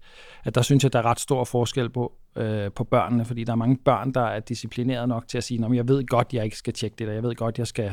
[0.45, 3.53] at der synes jeg, der er ret stor forskel på, øh, på børnene, fordi der
[3.53, 6.45] er mange børn, der er disciplineret nok til at sige, at jeg ved godt, jeg
[6.45, 7.93] ikke skal tjekke det der, jeg ved godt, jeg skal,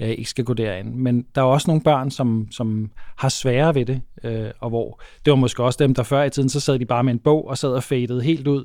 [0.00, 0.94] øh, ikke skal gå derind.
[0.94, 5.00] Men der er også nogle børn, som, som har sværere ved det, øh, og hvor
[5.24, 7.18] det var måske også dem, der før i tiden, så sad de bare med en
[7.18, 8.64] bog og sad og fadede helt ud.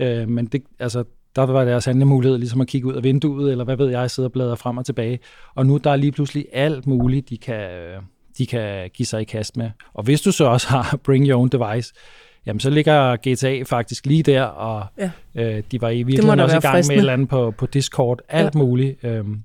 [0.00, 1.04] Øh, men det, altså,
[1.36, 4.26] der var deres handlemulighed ligesom at kigge ud af vinduet, eller hvad ved jeg, sidde
[4.26, 5.18] og bladre frem og tilbage.
[5.54, 8.02] Og nu der er lige pludselig alt muligt, de kan, øh,
[8.38, 9.70] de kan give sig i kast med.
[9.94, 11.92] Og hvis du så også har Bring Your Own Device,
[12.46, 15.10] jamen så ligger GTA faktisk lige der, og Ja.
[15.34, 16.94] øh, de var i virkeligheden også i gang med fristende.
[16.94, 18.58] et eller andet på, på Discord, alt ja.
[18.58, 19.04] muligt.
[19.04, 19.42] Øhm,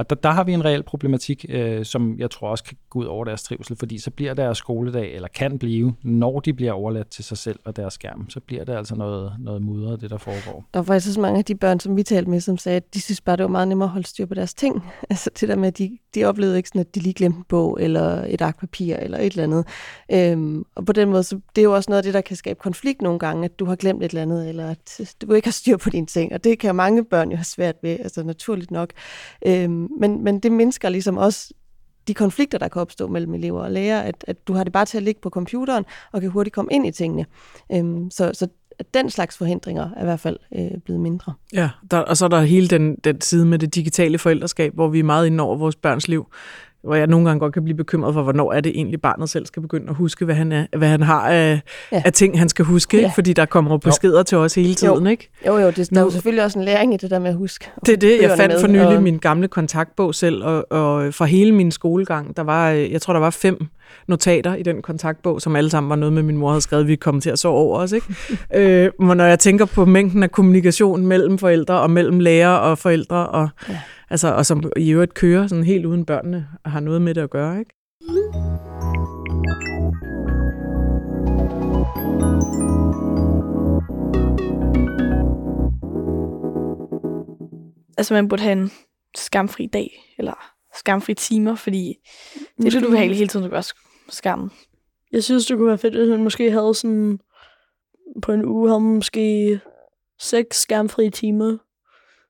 [0.00, 2.98] og der, der har vi en reel problematik, øh, som jeg tror også kan gå
[2.98, 6.72] ud over deres trivsel, fordi så bliver deres skoledag, eller kan blive, når de bliver
[6.72, 10.10] overladt til sig selv og deres skærm, så bliver det altså noget, noget mudret, det
[10.10, 10.64] der foregår.
[10.74, 12.94] Der var faktisk så mange af de børn, som vi talte med, som sagde, at
[12.94, 14.82] de synes bare, det var meget nemmere at holde styr på deres ting.
[15.10, 17.44] Altså det der med, at de, de oplevede ikke sådan, at de lige glemte en
[17.48, 19.66] bog, eller et ark papir, eller et eller andet.
[20.12, 22.36] Øhm, og på den måde, så det er jo også noget af det, der kan
[22.36, 25.46] skabe konflikt nogle gange, at du har glemt et eller andet, eller at du ikke
[25.46, 26.32] har styr på dine ting.
[26.32, 28.92] Og det kan mange børn jo have svært ved, altså naturligt nok.
[29.46, 31.54] Øhm, men, men det mindsker ligesom også
[32.08, 34.84] de konflikter, der kan opstå mellem elever og lærere, at, at du har det bare
[34.84, 37.26] til at ligge på computeren, og kan hurtigt komme ind i tingene.
[37.72, 38.48] Øhm, så, så
[38.94, 41.34] den slags forhindringer er i hvert fald øh, blevet mindre.
[41.52, 44.88] Ja, der, og så er der hele den, den side med det digitale forældreskab, hvor
[44.88, 46.26] vi er meget inde over vores børns liv,
[46.84, 49.46] hvor jeg nogle gange godt kan blive bekymret for, hvornår er det egentlig barnet selv
[49.46, 51.60] skal begynde at huske, hvad han, er, hvad han har af,
[51.92, 52.02] Ja.
[52.04, 53.02] af ting, han skal huske, Ja.
[53.02, 53.12] ja.
[53.14, 55.10] fordi der kommer jo beskeder til os hele tiden, Jo.
[55.10, 55.30] ikke?
[55.46, 57.36] Jo, jo, det, der er jo selvfølgelig også en læring i det der med at
[57.36, 57.70] huske.
[57.86, 61.24] Det er det, jeg fandt for nylig og- min gamle kontaktbog selv, og, og fra
[61.24, 63.66] hele min skolegang, der var, øh, jeg tror, der var fem
[64.08, 66.96] notater i den kontaktbog, som alle sammen var noget med, min mor havde skrevet, vi
[66.96, 67.92] kom til at sove over os.
[67.92, 68.06] Ikke?
[68.86, 72.78] øh, men når jeg tænker på mængden af kommunikation mellem forældre og mellem lærer og
[72.78, 73.72] forældre, og, Ja.
[73.72, 73.80] ja.
[74.10, 77.20] altså, og som i øvrigt kører sådan helt uden børnene, og har noget med det
[77.20, 77.58] at gøre.
[77.58, 77.70] Ikke?
[87.98, 88.70] Altså, man burde have en
[89.16, 91.94] skamfri dag, eller skamfri timer, fordi
[92.56, 93.62] det er lidt ubehageligt hele tiden at gøre
[94.08, 94.52] skam.
[95.12, 97.20] Jeg synes, det kunne være fedt, hvis man måske havde sådan...
[98.22, 99.60] På en uge havde man måske
[100.18, 101.58] seks skærmfrie timer.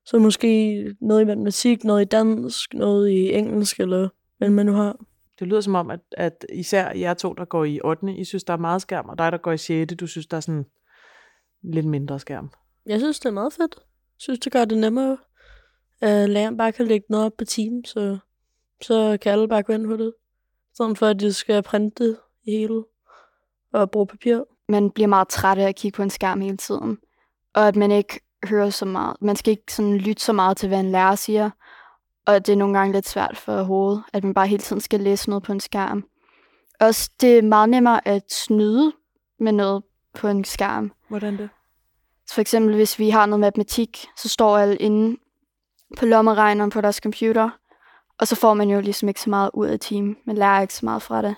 [0.05, 4.73] Så måske noget i matematik, noget i dansk, noget i engelsk, eller hvad man nu
[4.73, 4.97] har.
[5.39, 8.15] Det lyder som om, at, at især jer to, der går i 8.
[8.17, 9.95] I synes, der er meget skærm, og dig, der går i 6.
[10.01, 10.67] Du synes, der er sådan
[11.63, 12.51] lidt mindre skærm.
[12.87, 13.75] Jeg synes, det er meget fedt.
[13.77, 15.19] Jeg synes, det gør det nemmere.
[16.01, 18.19] at læreren bare kan lægge noget op på team, så,
[18.83, 20.13] så kan alle bare gå ind på det.
[20.75, 22.17] Sådan for, at de skal printe det
[22.47, 22.85] hele
[23.73, 24.41] og bruge papir.
[24.69, 26.99] Man bliver meget træt af at kigge på en skærm hele tiden.
[27.55, 29.17] Og at man ikke hører så meget.
[29.21, 31.51] Man skal ikke sådan lytte så meget til, hvad en lærer siger.
[32.27, 35.01] Og det er nogle gange lidt svært for hovedet, at man bare hele tiden skal
[35.01, 36.05] læse noget på en skærm.
[36.81, 38.93] Også det er meget nemmere at snyde
[39.41, 39.83] med noget
[40.15, 40.93] på en skærm.
[41.09, 41.49] Hvordan det?
[42.27, 45.17] Så for eksempel, hvis vi har noget matematik, så står alle inde
[45.99, 47.51] på lommeregneren på deres computer,
[48.21, 50.17] og så får man jo ligesom ikke så meget ud af timen.
[50.25, 51.35] Man lærer ikke så meget fra det.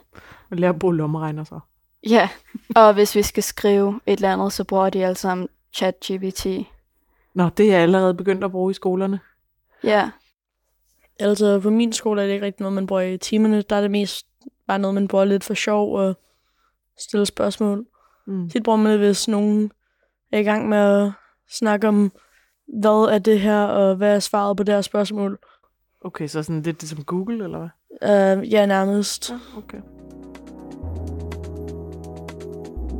[0.50, 1.60] Man lærer at bruge lommeregner så.
[2.08, 2.28] Ja,
[2.76, 6.46] og hvis vi skal skrive et eller andet, så bruger de alle sammen ChatGPT.
[7.34, 9.20] Nå, det er allerede begyndt at bruge i skolerne.
[9.84, 10.10] Ja,
[11.22, 13.62] Altså på min skole er det ikke rigtig noget, man bruger i timerne.
[13.62, 14.26] Der er det mest
[14.66, 16.16] bare noget, man bruger lidt for sjov og
[16.98, 17.86] stille spørgsmål.
[18.26, 18.50] Mm.
[18.50, 19.72] Tit bruger man det, hvis nogen
[20.32, 21.12] er i gang med at
[21.50, 22.12] snakke om,
[22.66, 25.38] hvad er det her, og hvad er svaret på det her spørgsmål.
[26.04, 28.38] Okay, så sådan lidt det som Google, eller hvad?
[28.40, 29.32] Uh, ja, nærmest.
[29.56, 29.78] Okay.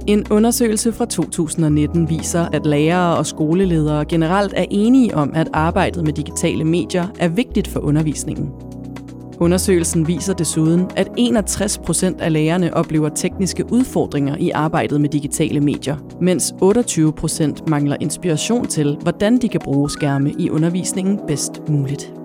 [0.06, 6.04] En undersøgelse fra 2019 viser, at lærere og skoleledere generelt er enige om, at arbejdet
[6.04, 8.50] med digitale medier er vigtigt for undervisningen.
[9.40, 15.60] Undersøgelsen viser desuden, at 61 procent af lærerne oplever tekniske udfordringer i arbejdet med digitale
[15.60, 21.68] medier, mens 28 procent mangler inspiration til, hvordan de kan bruge skærme i undervisningen bedst
[21.68, 22.21] muligt.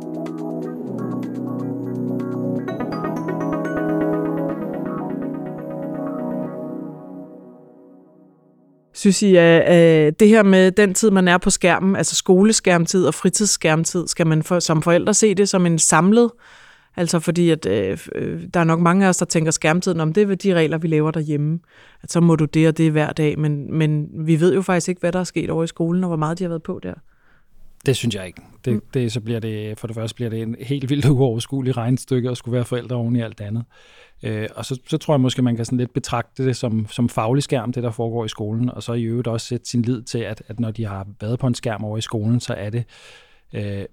[8.98, 13.14] Synes I, at det her med den tid, man er på skærmen, altså skoleskærmtid og
[13.14, 16.32] fritidsskærmtid, skal man for, som forældre se det som en samlet?
[16.96, 20.14] Altså fordi, at øh, øh, der er nok mange af os, der tænker skærmtiden om,
[20.14, 21.60] det er de regler, vi laver derhjemme.
[22.04, 24.90] At så må du det og det hver dag, men, men vi ved jo faktisk
[24.90, 26.80] ikke, hvad der er sket over i skolen, og hvor meget de har været på
[26.84, 26.94] der.
[27.88, 28.42] Det synes jeg ikke.
[28.66, 28.82] Det, Mm.
[28.94, 32.38] det, så bliver det, for det første bliver det en helt vildt uoverskuelig regnstykke at
[32.38, 33.64] skulle være forældre oven i alt andet.
[34.24, 37.10] Øh, og så, så tror jeg måske, man kan sådan lidt betragte det som, som
[37.10, 40.02] faglig skærm, det der foregår i skolen, og så i øvrigt også sætte sin lid
[40.02, 42.70] til, at, at når de har været på en skærm over i skolen, så er
[42.70, 42.84] det
[43.54, 43.86] øh,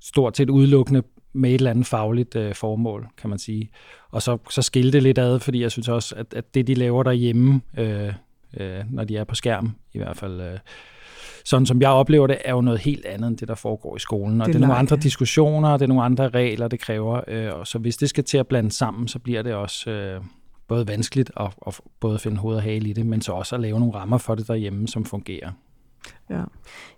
[0.00, 1.02] stort set udelukkende
[1.32, 3.70] med et eller andet fagligt øh, formål, kan man sige.
[4.10, 6.74] Og så, så skille det lidt ad, fordi jeg synes også, at, at det, de
[6.74, 8.12] laver derhjemme, øh,
[8.56, 10.40] øh, når de er på skærm, i hvert fald...
[10.40, 10.58] Øh,
[11.44, 13.98] sådan som jeg oplever det, er jo noget helt andet end det, der foregår i
[13.98, 14.40] skolen.
[14.40, 17.20] Og Det det er nogle andre diskussioner, og det er nogle andre regler, det kræver.
[17.28, 20.20] Øh, og så hvis det skal til at blande sammen, så bliver det også øh,
[20.68, 23.60] både vanskeligt at, at både finde hoved og hale i det, men så også at
[23.60, 25.50] lave nogle rammer for det derhjemme, som fungerer.
[26.30, 26.42] Ja.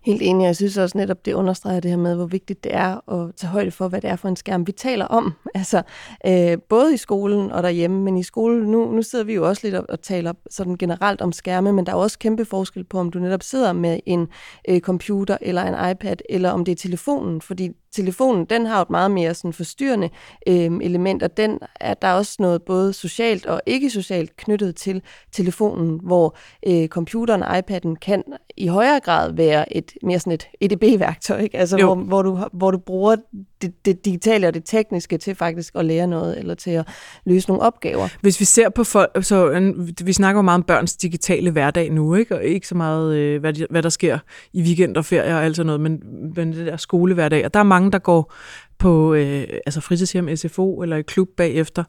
[0.02, 3.12] Helt enig, jeg synes også netop, det understreger det her med, hvor vigtigt det er
[3.12, 5.32] at tage højde for, hvad det er for en skærm, vi taler om.
[5.54, 5.82] Altså,
[6.26, 9.60] øh, både i skolen og derhjemme, men i skolen, nu, nu sidder vi jo også
[9.64, 12.98] lidt og, og taler sådan generelt om skærme, men der er også kæmpe forskel på,
[12.98, 14.28] om du netop sidder med en
[14.68, 18.82] øh, computer eller en iPad, eller om det er telefonen, fordi telefonen, den har jo
[18.82, 20.10] et meget mere sådan forstyrrende
[20.46, 24.76] øh, element, og den er der er også noget både socialt og ikke socialt knyttet
[24.76, 26.36] til telefonen, hvor
[26.66, 28.22] øh, computeren og iPad'en kan
[28.56, 31.58] i højere grad være et mere sådan et EDB-værktøj, ikke?
[31.58, 31.94] Altså, Jo.
[31.94, 33.16] hvor, hvor, du, hvor du bruger
[33.62, 36.88] det, det digitale og det tekniske til faktisk at lære noget, eller til at
[37.26, 38.08] løse nogle opgaver.
[38.20, 39.72] Hvis vi ser på folk, så
[40.04, 42.34] vi snakker jo meget om børns digitale hverdag nu, ikke?
[42.34, 44.18] og ikke så meget, øh, hvad, hvad der sker
[44.52, 46.02] i weekend og ferie og alt sådan noget, men,
[46.36, 47.44] men det der skolehverdag.
[47.44, 48.32] Og der er mange, der går
[48.78, 51.84] på øh, altså fritidshjem, SFO eller i klub bagefter.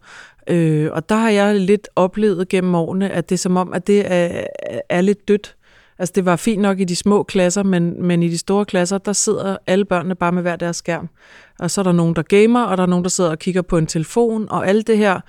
[0.49, 3.87] Øh, og der har jeg lidt oplevet gennem årene, at det er som om, at
[3.87, 4.43] det er,
[4.89, 5.56] er lidt dødt.
[5.99, 8.97] Altså det var fint nok i de små klasser, men, men i de store klasser,
[8.97, 11.09] der sidder alle børnene bare med hver deres skærm.
[11.59, 13.61] Og så er der nogen, der gamer, og der er nogen, der sidder og kigger
[13.61, 15.19] på en telefon, og alt det her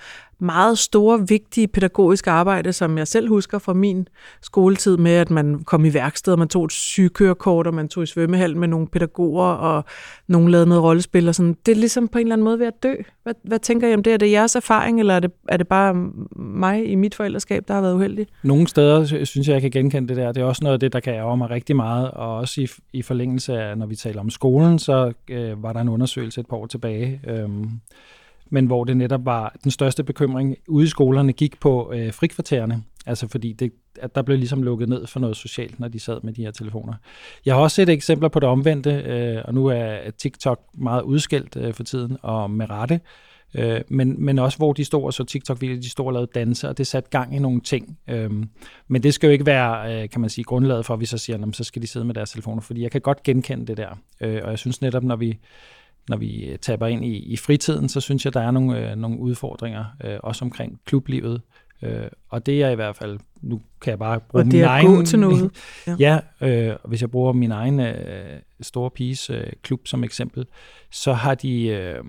[0.41, 4.09] meget store, vigtige pædagogiske arbejde, som jeg selv husker fra min
[4.43, 8.03] skoletid med, at man kom i værksted, og man tog et sygekørekort, og man tog
[8.03, 9.85] i svømmehallen med nogle pædagoger, og
[10.27, 11.57] nogen lavede noget rollespil, og sådan.
[11.67, 12.95] Det er ligesom på en eller anden måde ved at dø.
[13.23, 14.13] Hvad, hvad tænker I om det?
[14.13, 15.95] Er det jeres erfaring, eller er det, er det bare
[16.37, 18.27] mig i mit forældreskab, der har været uheldig?
[18.43, 20.33] Nogle steder synes jeg, jeg kan genkende det der.
[20.33, 22.69] Det er også noget af det, der kan ærge mig rigtig meget, og også i,
[22.93, 26.47] i forlængelse af, når vi taler om skolen, så øh, var der en undersøgelse et
[26.47, 27.49] par år tilbage, øh,
[28.51, 32.83] men hvor det netop var den største bekymring ude i skolerne gik på øh, frikvartererne.
[33.07, 36.21] Altså fordi det, at der blev ligesom lukket ned for noget socialt, når de sad
[36.23, 36.95] med de her telefoner.
[37.47, 41.57] Jeg har også set eksempler på det omvendte, øh, og nu er TikTok meget udskilt
[41.57, 43.01] øh, for tiden, og med rette.
[43.55, 46.69] Øh, men, men også hvor de stod og så TikTok-videoer, de stod og lavede danse,
[46.69, 47.99] og det satte gang i nogle ting.
[48.09, 48.31] Øh,
[48.89, 51.19] men det skal jo ikke være, øh, kan man sige, grundlaget for, at vi så
[51.19, 53.77] siger, at så skal de sidde med deres telefoner, fordi jeg kan godt genkende det
[53.77, 53.99] der.
[54.21, 55.39] Øh, og jeg synes netop, når vi,
[56.09, 58.97] når vi øh, taber ind i, i fritiden, så synes jeg, der er nogle, øh,
[58.97, 61.41] nogle udfordringer, øh, også omkring klublivet.
[61.83, 65.05] Øh, og det er i hvert fald, nu kan jeg bare bruge Og min egen...
[65.05, 65.51] til noget.
[65.87, 70.47] Ja, ja øh, hvis jeg bruger min egen øh, store piges øh, klub som eksempel,
[70.91, 72.05] så har de, øh,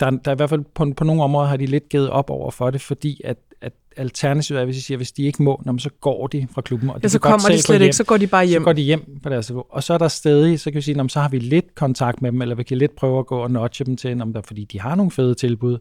[0.00, 2.30] der, der er i hvert fald på, på nogle områder har de lidt givet op
[2.30, 5.62] over for det, fordi at, at alternativet er, hvis I siger, hvis de ikke må,
[5.78, 6.90] så går de fra klubben.
[6.90, 8.62] Og de ja, så kommer de slet hjem, ikke, så går de bare hjem.
[8.62, 9.64] Så går de hjem på deres niveau.
[9.70, 12.32] Og så er der stadig, så kan vi sige, så har vi lidt kontakt med
[12.32, 14.64] dem, eller vi kan lidt prøve at gå og notche dem til, om der, fordi
[14.64, 15.78] de har nogle fede tilbud.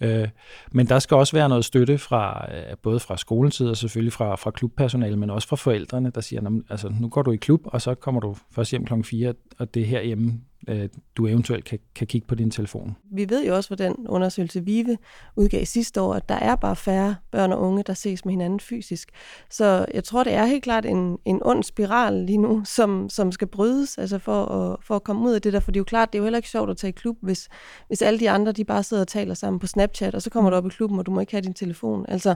[0.00, 0.28] Øh,
[0.72, 4.36] men der skal også være noget støtte fra øh, både fra skoletid og selvfølgelig fra,
[4.36, 7.82] fra klubpersonale, men også fra forældrene, der siger, altså, nu går du i klub, og
[7.82, 11.78] så kommer du først hjem klokken 4, og det er herhjemme, øh, du eventuelt kan,
[11.94, 12.96] kan kigge på din telefon.
[13.12, 14.98] Vi ved jo også, hvordan undersøgelse VIVE
[15.36, 18.60] udgav sidste år, at der er bare færre børn og unge, der ses med hinanden
[18.60, 19.08] fysisk.
[19.50, 23.32] Så jeg tror, det er helt klart en, en ond spiral lige nu, som, som
[23.32, 25.60] skal brydes altså for, at, for at komme ud af det der.
[25.60, 27.16] For det er jo klart, det er jo heller ikke sjovt at tage i klub,
[27.20, 27.48] hvis,
[27.86, 30.50] hvis alle de andre de bare sidder og taler sammen på Snapchat, og så kommer
[30.50, 32.04] du op i klubben, og du må ikke have din telefon.
[32.08, 32.34] Altså,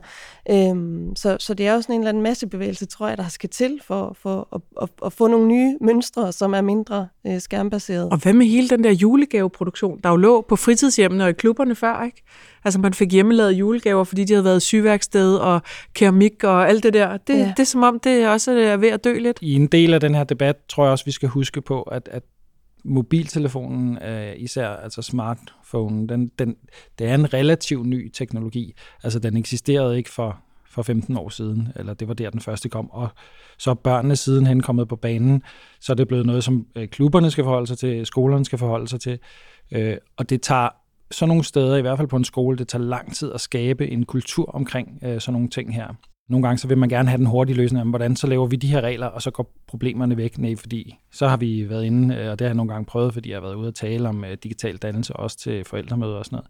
[0.51, 3.81] øhm, så, så det er også en eller anden massebevægelse, tror jeg, der skal til
[3.85, 8.09] for, for at, at, at få nogle nye mønstre, som er mindre øh, skærmbaserede.
[8.09, 11.75] Og hvad med hele den der julegaveproduktion, der jo lå på fritidshjemmene og i klubberne
[11.75, 12.23] før, ikke?
[12.65, 15.63] Altså man fik hjemmelavet julegaver, fordi de havde været syværksted og
[15.95, 17.17] keramik og alt det der.
[17.17, 17.53] Det, ja.
[17.57, 19.39] det er som om, det også er ved at dø lidt.
[19.43, 22.09] I en del af den her debat, tror jeg også, vi skal huske på, at,
[22.13, 22.23] at
[22.85, 26.57] mobiltelefonen, øh, især altså smartphone, den, den,
[26.99, 28.75] det er en relativt ny teknologi.
[29.03, 30.39] Altså den eksisterede ikke for,
[30.71, 32.91] for 15 år siden, eller det var der, den første kom.
[32.91, 33.09] Og
[33.59, 35.43] så er børnene sidenhen kommet på banen,
[35.81, 38.89] så er det blevet noget, som øh, klubberne skal forholde sig til, skolerne skal forholde
[38.89, 39.19] sig til.
[39.73, 40.69] Øh, og det tager
[41.11, 43.89] så nogle steder, i hvert fald på en skole, det tager lang tid at skabe
[43.89, 45.95] en kultur omkring øh, sådan nogle ting her.
[46.29, 48.57] Nogle gange så vil man gerne have den hurtige løsning, om hvordan så laver vi
[48.57, 50.39] de her regler, og så går problemerne væk.
[50.39, 53.31] Nej, fordi så har vi været inde, og det har jeg nogle gange prøvet, fordi
[53.31, 56.49] jeg har været ude at tale om digital dannelse, også til forældremøder og sådan noget.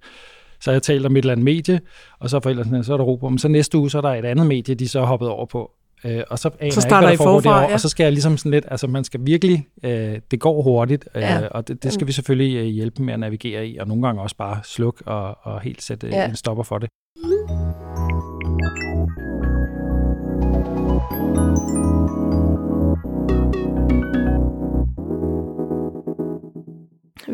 [0.60, 1.80] Så har jeg talt om et eller andet medie,
[2.18, 4.02] og så er forældrene, så er der ro på, men så næste uge, så er
[4.02, 5.70] der et andet medie, de så har hoppet over på.
[6.04, 7.72] Øh, og så, så starter ikke, I forfra, ja.
[7.72, 11.08] og så skal jeg ligesom sådan lidt, altså man skal virkelig, øh, det går hurtigt,
[11.14, 11.46] øh, ja.
[11.48, 14.22] og det, det skal vi selvfølgelig øh, hjælpe med at navigere i, og nogle gange
[14.22, 16.28] også bare slukke og, og helt sætte ja.
[16.28, 16.88] en stopper for det.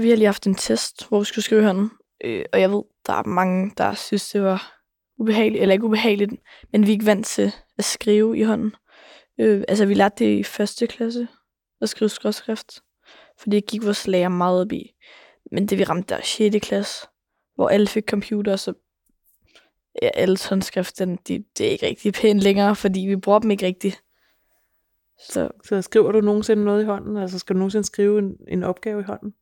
[0.01, 1.91] Vi har lige haft en test, hvor vi skulle skrive hånden.
[2.25, 4.83] Øh, og jeg ved, der er mange, der synes, det var
[5.19, 6.33] ubehageligt, eller ikke ubehageligt,
[6.73, 8.75] men vi er ikke vant til at skrive i hånden.
[9.41, 11.29] Øh, altså, vi lærte det i første klasse,
[11.81, 12.83] at skrive skråskrift,
[13.39, 14.95] for det gik vores lærer meget op i.
[15.53, 16.57] Men det vi ramte der 6.
[16.63, 17.07] klasse,
[17.55, 18.73] hvor alle fik computer, så
[20.03, 23.51] ja, alle håndskrift, den, de, det er ikke rigtig pænt længere, fordi vi bruger dem
[23.51, 24.03] ikke rigtigt.
[25.29, 27.17] Så, så skriver du nogensinde noget i hånden?
[27.17, 29.35] Altså skal du nogensinde skrive en, en opgave i hånden?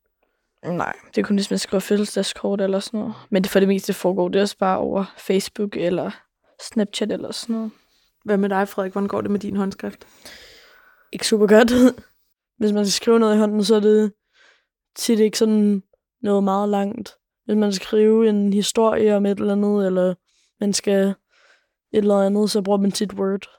[0.65, 3.15] Nej, det er kun hvis man skriver fødselsdagskort eller sådan noget.
[3.29, 6.11] Men det for det meste foregår det også bare over Facebook eller
[6.61, 7.71] Snapchat eller sådan noget.
[8.25, 8.91] Hvad med dig, Frederik?
[8.91, 10.07] Hvordan går det med din håndskrift?
[11.13, 11.71] Ikke super godt.
[12.59, 14.13] Hvis man skal skrive noget i hånden, så er det
[14.95, 15.83] tit ikke sådan
[16.21, 17.15] noget meget langt.
[17.45, 20.15] Hvis man skal skrive en historie om et eller andet, eller
[20.59, 21.07] man skal
[21.93, 23.49] et eller andet, så bruger man tit Word.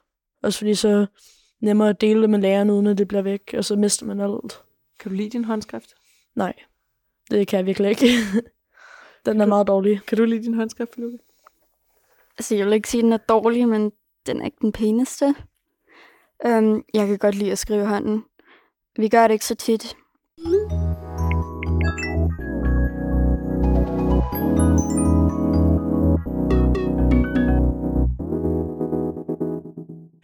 [0.43, 1.07] Også fordi så
[1.61, 4.21] nemmere at dele det med læreren, uden at det bliver væk, og så mister man
[4.21, 4.63] alt.
[5.01, 5.95] Kan du lide din håndskrift?
[6.37, 6.53] Nej.
[7.31, 8.07] Det kan jeg virkelig ikke.
[9.27, 10.01] den kan er du, meget dårlig.
[10.07, 11.19] Kan du lide din håndskrift, Lukke?
[12.39, 13.93] Altså, jeg vil ikke sige, at den er dårlig, men
[14.27, 15.35] den er ikke den pæneste.
[16.45, 18.25] Um, jeg kan godt lide at skrive hånden.
[18.97, 19.97] Vi gør det ikke så tit.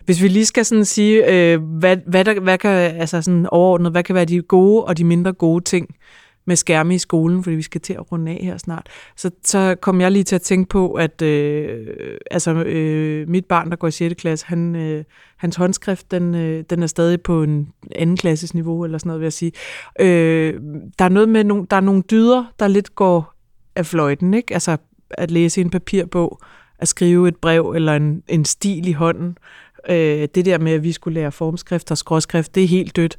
[0.05, 3.93] Hvis vi lige skal sådan sige, øh, hvad, hvad, der, hvad kan, altså sådan overordnet,
[3.93, 5.97] hvad kan være de gode og de mindre gode ting
[6.47, 9.77] med skærme i skolen, fordi vi skal til at runde af her snart, så, så
[9.81, 11.87] kom jeg lige til at tænke på, at øh,
[12.31, 14.15] altså, øh, mit barn, der går i 6.
[14.15, 15.05] klasse, han, øh,
[15.37, 19.21] hans håndskrift, den, øh, den er stadig på en anden klasses niveau, eller sådan noget,
[19.21, 19.53] vil jeg sige.
[20.01, 20.55] Øh,
[20.99, 23.35] der er noget med, no, der er nogle dyder, der lidt går
[23.77, 24.55] af fløjten, ikke?
[24.55, 24.77] Altså
[25.11, 26.41] at læse en papirbog,
[26.79, 29.39] at skrive et brev eller en, en stil i hånden.
[29.89, 33.17] Øh, det der med, at vi skulle lære formskrift og skråskrift, det er helt dødt.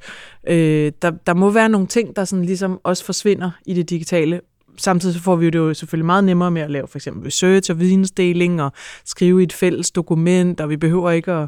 [0.48, 4.42] Øh, der, der må være nogle ting, der sådan ligesom også forsvinder i det digitale.
[4.78, 7.72] Samtidig så får vi det jo selvfølgelig meget nemmere med at lave for eksempel research
[7.72, 8.72] og vidensdeling og
[9.06, 11.48] skrive i et fælles dokument, og vi behøver ikke at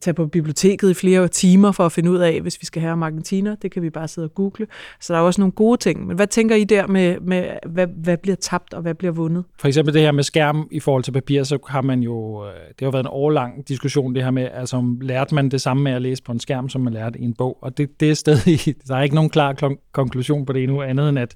[0.00, 3.04] tage på biblioteket i flere timer for at finde ud af, hvis vi skal have
[3.04, 3.56] Argentina.
[3.62, 4.66] Det kan vi bare sidde og google.
[5.00, 6.06] Så der er også nogle gode ting.
[6.06, 9.44] Men hvad tænker I der med, med hvad, hvad bliver tabt og hvad bliver vundet?
[9.58, 12.52] For eksempel det her med skærm i forhold til papir, så har man jo, øh,
[12.78, 15.92] det har været en årlang diskussion, det her med, altså lærte man det samme med
[15.92, 17.58] at læse på en skærm, som man lærte i en bog.
[17.60, 21.08] Og det, det er stadig, der er ikke nogen klar konklusion på det endnu, andet
[21.08, 21.34] end at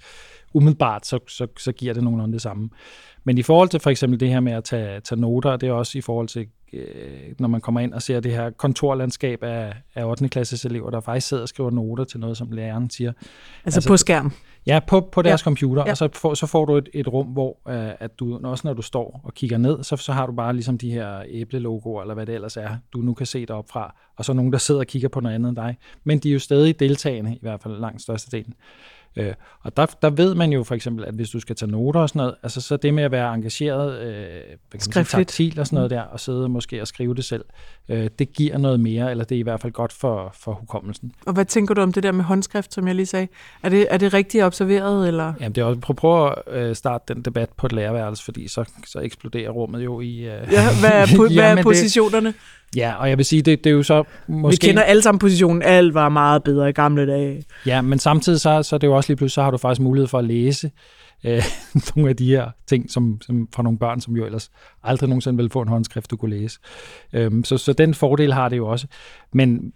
[0.55, 2.71] umiddelbart, så, så, så giver det nogenlunde det samme.
[3.25, 5.73] Men i forhold til for eksempel det her med at tage, tage noter, det er
[5.73, 6.85] også i forhold til øh,
[7.39, 10.29] når man kommer ind og ser det her kontorlandskab af, af 8.
[10.29, 13.13] klasses elever, der faktisk sidder og skriver noter til noget, som læreren siger.
[13.65, 14.33] Altså, altså på skærm?
[14.67, 15.45] Ja, på, på deres Ja.
[15.45, 15.91] computer, Ja.
[15.91, 18.75] og så får, så får du et, et rum, hvor øh, at du, også når
[18.75, 22.15] du står og kigger ned, så, så har du bare ligesom de her æblelogoer, eller
[22.15, 24.81] hvad det ellers er, du nu kan se derop fra, og så nogen, der sidder
[24.81, 25.77] og kigger på noget andet end dig.
[26.05, 28.55] Men de er jo stadig deltagende, i hvert fald langt størstedelen.
[29.17, 29.33] Øh,
[29.63, 32.09] og der, der ved man jo for eksempel, at hvis du skal tage noter og
[32.09, 34.41] sådan noget, altså så det med at være engageret, øh,
[34.79, 37.45] sige, taktil og sådan noget der, og sidde måske og skrive det selv,
[37.89, 41.13] øh, det giver noget mere, eller det er i hvert fald godt for, for hukommelsen.
[41.27, 43.29] Og hvad tænker du om det der med håndskrift, som jeg lige sagde?
[43.63, 45.33] Er det, er det rigtigt observeret, eller?
[45.41, 48.49] Jamen, det er også, prøv, prøv at øh, starte den debat på et lærerværelse, fordi
[48.49, 50.17] så, så eksploderer rummet jo i...
[50.19, 52.35] Øh, Ja, hvad er, po- hvad er Jamen, det- positionerne?
[52.77, 54.63] Ja, og jeg vil sige, det, det er jo så måske...
[54.63, 55.63] Vi kender alle sammen positionen.
[55.63, 57.45] Alt var meget bedre i gamle dage.
[57.67, 59.81] Ja, men samtidig så, så er det jo også lige pludselig, så har du faktisk
[59.81, 60.71] mulighed for at læse
[61.25, 61.43] øh,
[61.97, 64.51] nogle af de her ting som, som fra nogle børn, som jo ellers
[64.83, 66.59] aldrig nogensinde ville få en håndskrift, du kunne læse.
[67.13, 68.87] Øhm, så, så den fordel har det jo også.
[69.33, 69.73] Men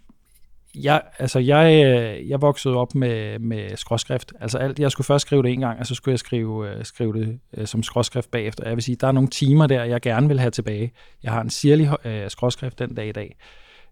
[0.75, 4.33] jeg, altså jeg, øh, jeg voksede op med, med skråskrift.
[4.41, 6.85] Altså alt, jeg skulle først skrive det en gang, og så skulle jeg skrive, øh,
[6.85, 8.63] skrive det øh, som skråskrift bagefter.
[8.67, 10.91] Jeg vil sige, der er nogle timer der, jeg gerne vil have tilbage.
[11.23, 13.35] Jeg har en sirlig øh, skråskrift den dag i dag.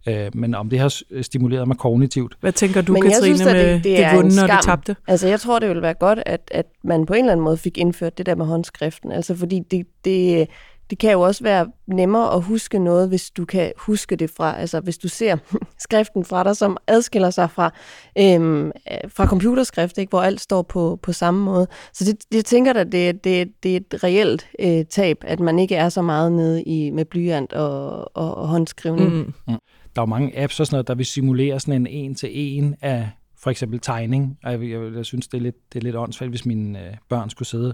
[0.08, 3.50] Øh, men om det har stimuleret mig kognitivt, Hvad tænker du, Men jeg Katrine, synes,
[3.50, 4.96] at det- med det det, er det en vunde og det tabte?
[5.08, 7.58] Altså, jeg tror, det ville være godt, at, at man på en eller anden måde
[7.58, 9.12] fik indført det der med håndskriften.
[9.12, 10.48] Altså, fordi det, det,
[10.92, 14.58] det kan jo også være nemmere at huske noget, hvis du kan huske det fra,
[14.58, 15.38] altså hvis du ser
[15.86, 17.74] skriften fra dig, som adskiller sig fra,
[18.18, 18.72] øhm, øh,
[19.08, 21.68] fra computerskrift, ikke, hvor alt står på, på samme måde.
[21.94, 25.60] Så det, jeg tænker at det, det, det er et reelt øh, tab, at man
[25.60, 29.12] ikke er så meget nede i med blyant og, og, og håndskrivning.
[29.18, 29.34] Mm.
[29.48, 33.10] der er jo mange apps og sådan noget, der vil simulere sådan en en-til-en af
[33.38, 34.38] for eksempel tegning.
[34.44, 36.94] Og jeg, jeg, jeg synes, det er lidt, det er lidt åndssvagt, hvis mine øh,
[37.10, 37.74] børn skulle sidde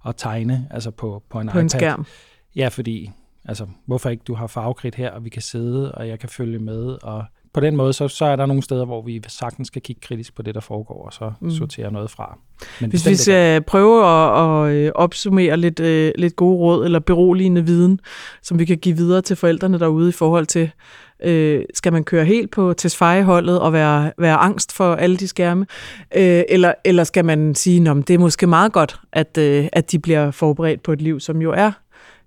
[0.00, 1.62] og tegne altså på, på en På iPad.
[1.62, 2.06] en skærm.
[2.56, 3.10] Ja, fordi
[3.44, 6.58] altså, hvorfor ikke du har farvekridt her, og vi kan sidde, og jeg kan følge
[6.58, 7.24] med, og
[7.54, 10.34] på den måde, så, så er der nogle steder, hvor vi sagtens skal kigge kritisk
[10.34, 11.50] på det, der foregår, og så Mm.
[11.50, 12.38] sortere noget fra.
[12.80, 16.98] Men Hvis vi skal prøve at, at øh, opsummere lidt, øh, lidt gode råd eller
[16.98, 18.00] beroligende viden,
[18.42, 20.70] som vi kan give videre til forældrene derude i forhold til,
[21.24, 25.66] øh, skal man køre helt på Tesfaye-holdet og være, være angst for alle de skærme,
[26.16, 29.92] øh, eller, eller skal man sige, at det er måske meget godt, at, øh, at
[29.92, 31.72] de bliver forberedt på et liv, som jo er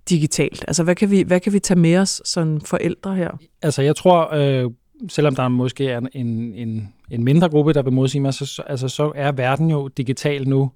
[0.09, 0.65] digitalt.
[0.67, 3.29] Altså, hvad kan vi, hvad kan vi tage med os som forældre her?
[3.61, 4.71] Altså, jeg tror, øh,
[5.09, 8.87] selvom der måske er en, en, en mindre gruppe, der vil modsige mig, så, altså,
[8.87, 10.71] så er verden jo digital nu,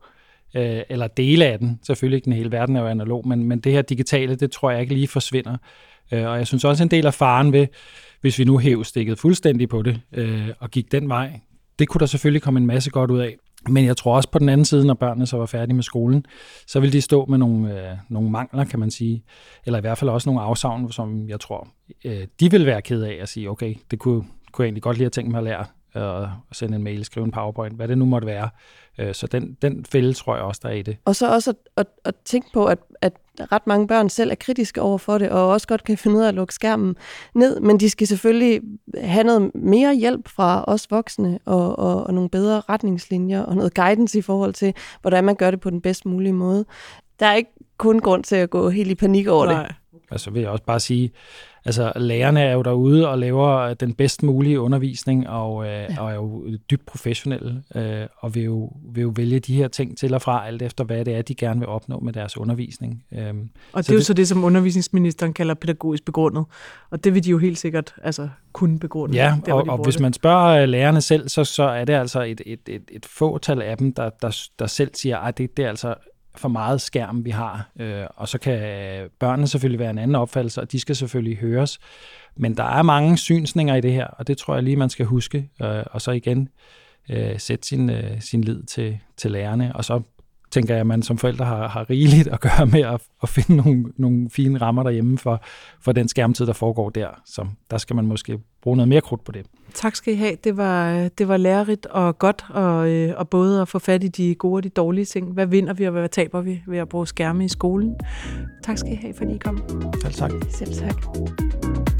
[0.55, 1.79] øh, eller dele af den.
[1.83, 4.71] Selvfølgelig ikke den hele verden er jo analog, men, men det her digitale, det tror
[4.71, 5.57] jeg ikke lige forsvinder.
[6.11, 7.67] Øh, og jeg synes også, en del af faren ved,
[8.21, 11.39] hvis vi nu hæv stikket fuldstændig på det, øh, og gik den vej,
[11.79, 13.35] det kunne der selvfølgelig komme en masse godt ud af.
[13.69, 16.25] Men jeg tror også på den anden side, når børnene så var færdige med skolen,
[16.67, 19.23] så vil de stå med nogle, øh, nogle mangler, kan man sige.
[19.65, 21.67] Eller i hvert fald også nogle afsavn, som jeg tror,
[22.05, 24.97] øh, de vil være ked af at sige, okay, det kunne, kunne jeg egentlig godt
[24.97, 27.87] lige have tænkt mig at lære øh, at sende en mail, skrive en powerpoint, hvad
[27.87, 28.49] det nu måtte være.
[28.99, 30.97] Øh, så den, den fælde tror jeg også, der er i det.
[31.05, 33.13] Og så også at, at, at tænke på, at, at
[33.51, 36.23] ret mange børn selv er kritiske over for det, og også godt kan finde ud
[36.23, 36.95] af at lukke skærmen
[37.35, 38.61] ned, men de skal selvfølgelig
[38.97, 43.73] have noget mere hjælp fra os voksne, og, og, og nogle bedre retningslinjer, og noget
[43.73, 46.65] guidance i forhold til, hvordan man gør det på den bedst mulige måde.
[47.19, 49.55] Der er ikke kun grund til at gå helt i panik over det.
[49.55, 49.71] Nej.
[50.11, 51.11] Og så vil jeg også bare sige,
[51.65, 56.01] altså lærerne er jo derude og laver den bedst mulige undervisning, og, øh, ja.
[56.01, 59.97] og er jo dybt professionelle, øh, og vil jo, vil jo vælge de her ting
[59.97, 63.03] til og fra, alt efter hvad det er, de gerne vil opnå med deres undervisning.
[63.11, 66.45] Øhm, Og det er jo det- så det, som undervisningsministeren kalder pædagogisk begrundet.
[66.89, 69.15] Og det vil de jo helt sikkert altså, kunne begrunde.
[69.15, 71.93] Ja, der, og, de og hvis man spørger øh, lærerne selv, så, så er det
[71.93, 75.57] altså et, et, et, et fåtal af dem, der, der, der selv siger, at det,
[75.57, 75.95] det er altså
[76.35, 77.69] for meget skærm, vi har.
[77.79, 78.59] Øh, og så kan
[79.19, 81.79] børnene selvfølgelig være en anden opfattelse, og de skal selvfølgelig høres.
[82.35, 85.05] Men der er mange synsninger i det her, og det tror jeg lige, man skal
[85.05, 85.49] huske.
[85.61, 86.49] Øh, og så igen
[87.09, 90.01] øh, sætte sin, øh, sin lid til, til lærerne, og så
[90.51, 93.55] tænker jeg, at man som forældre har, har rigeligt at gøre med at, at finde
[93.55, 95.43] nogle, nogle fine rammer derhjemme for,
[95.81, 97.07] for den skærmtid, der foregår der.
[97.25, 99.45] Så der skal man måske bruge noget mere krudt på det.
[99.73, 100.35] Tak skal I have.
[100.43, 104.07] Det var, det var lærerigt og godt, og, øh, og både at få fat i
[104.07, 105.31] de gode og de dårlige ting.
[105.33, 107.95] Hvad vinder vi, og hvad taber vi ved at bruge skærme i skolen?
[108.63, 109.63] Tak skal I have, fordi I kom.
[110.01, 110.31] Selv tak.
[110.49, 111.90] Selv tak.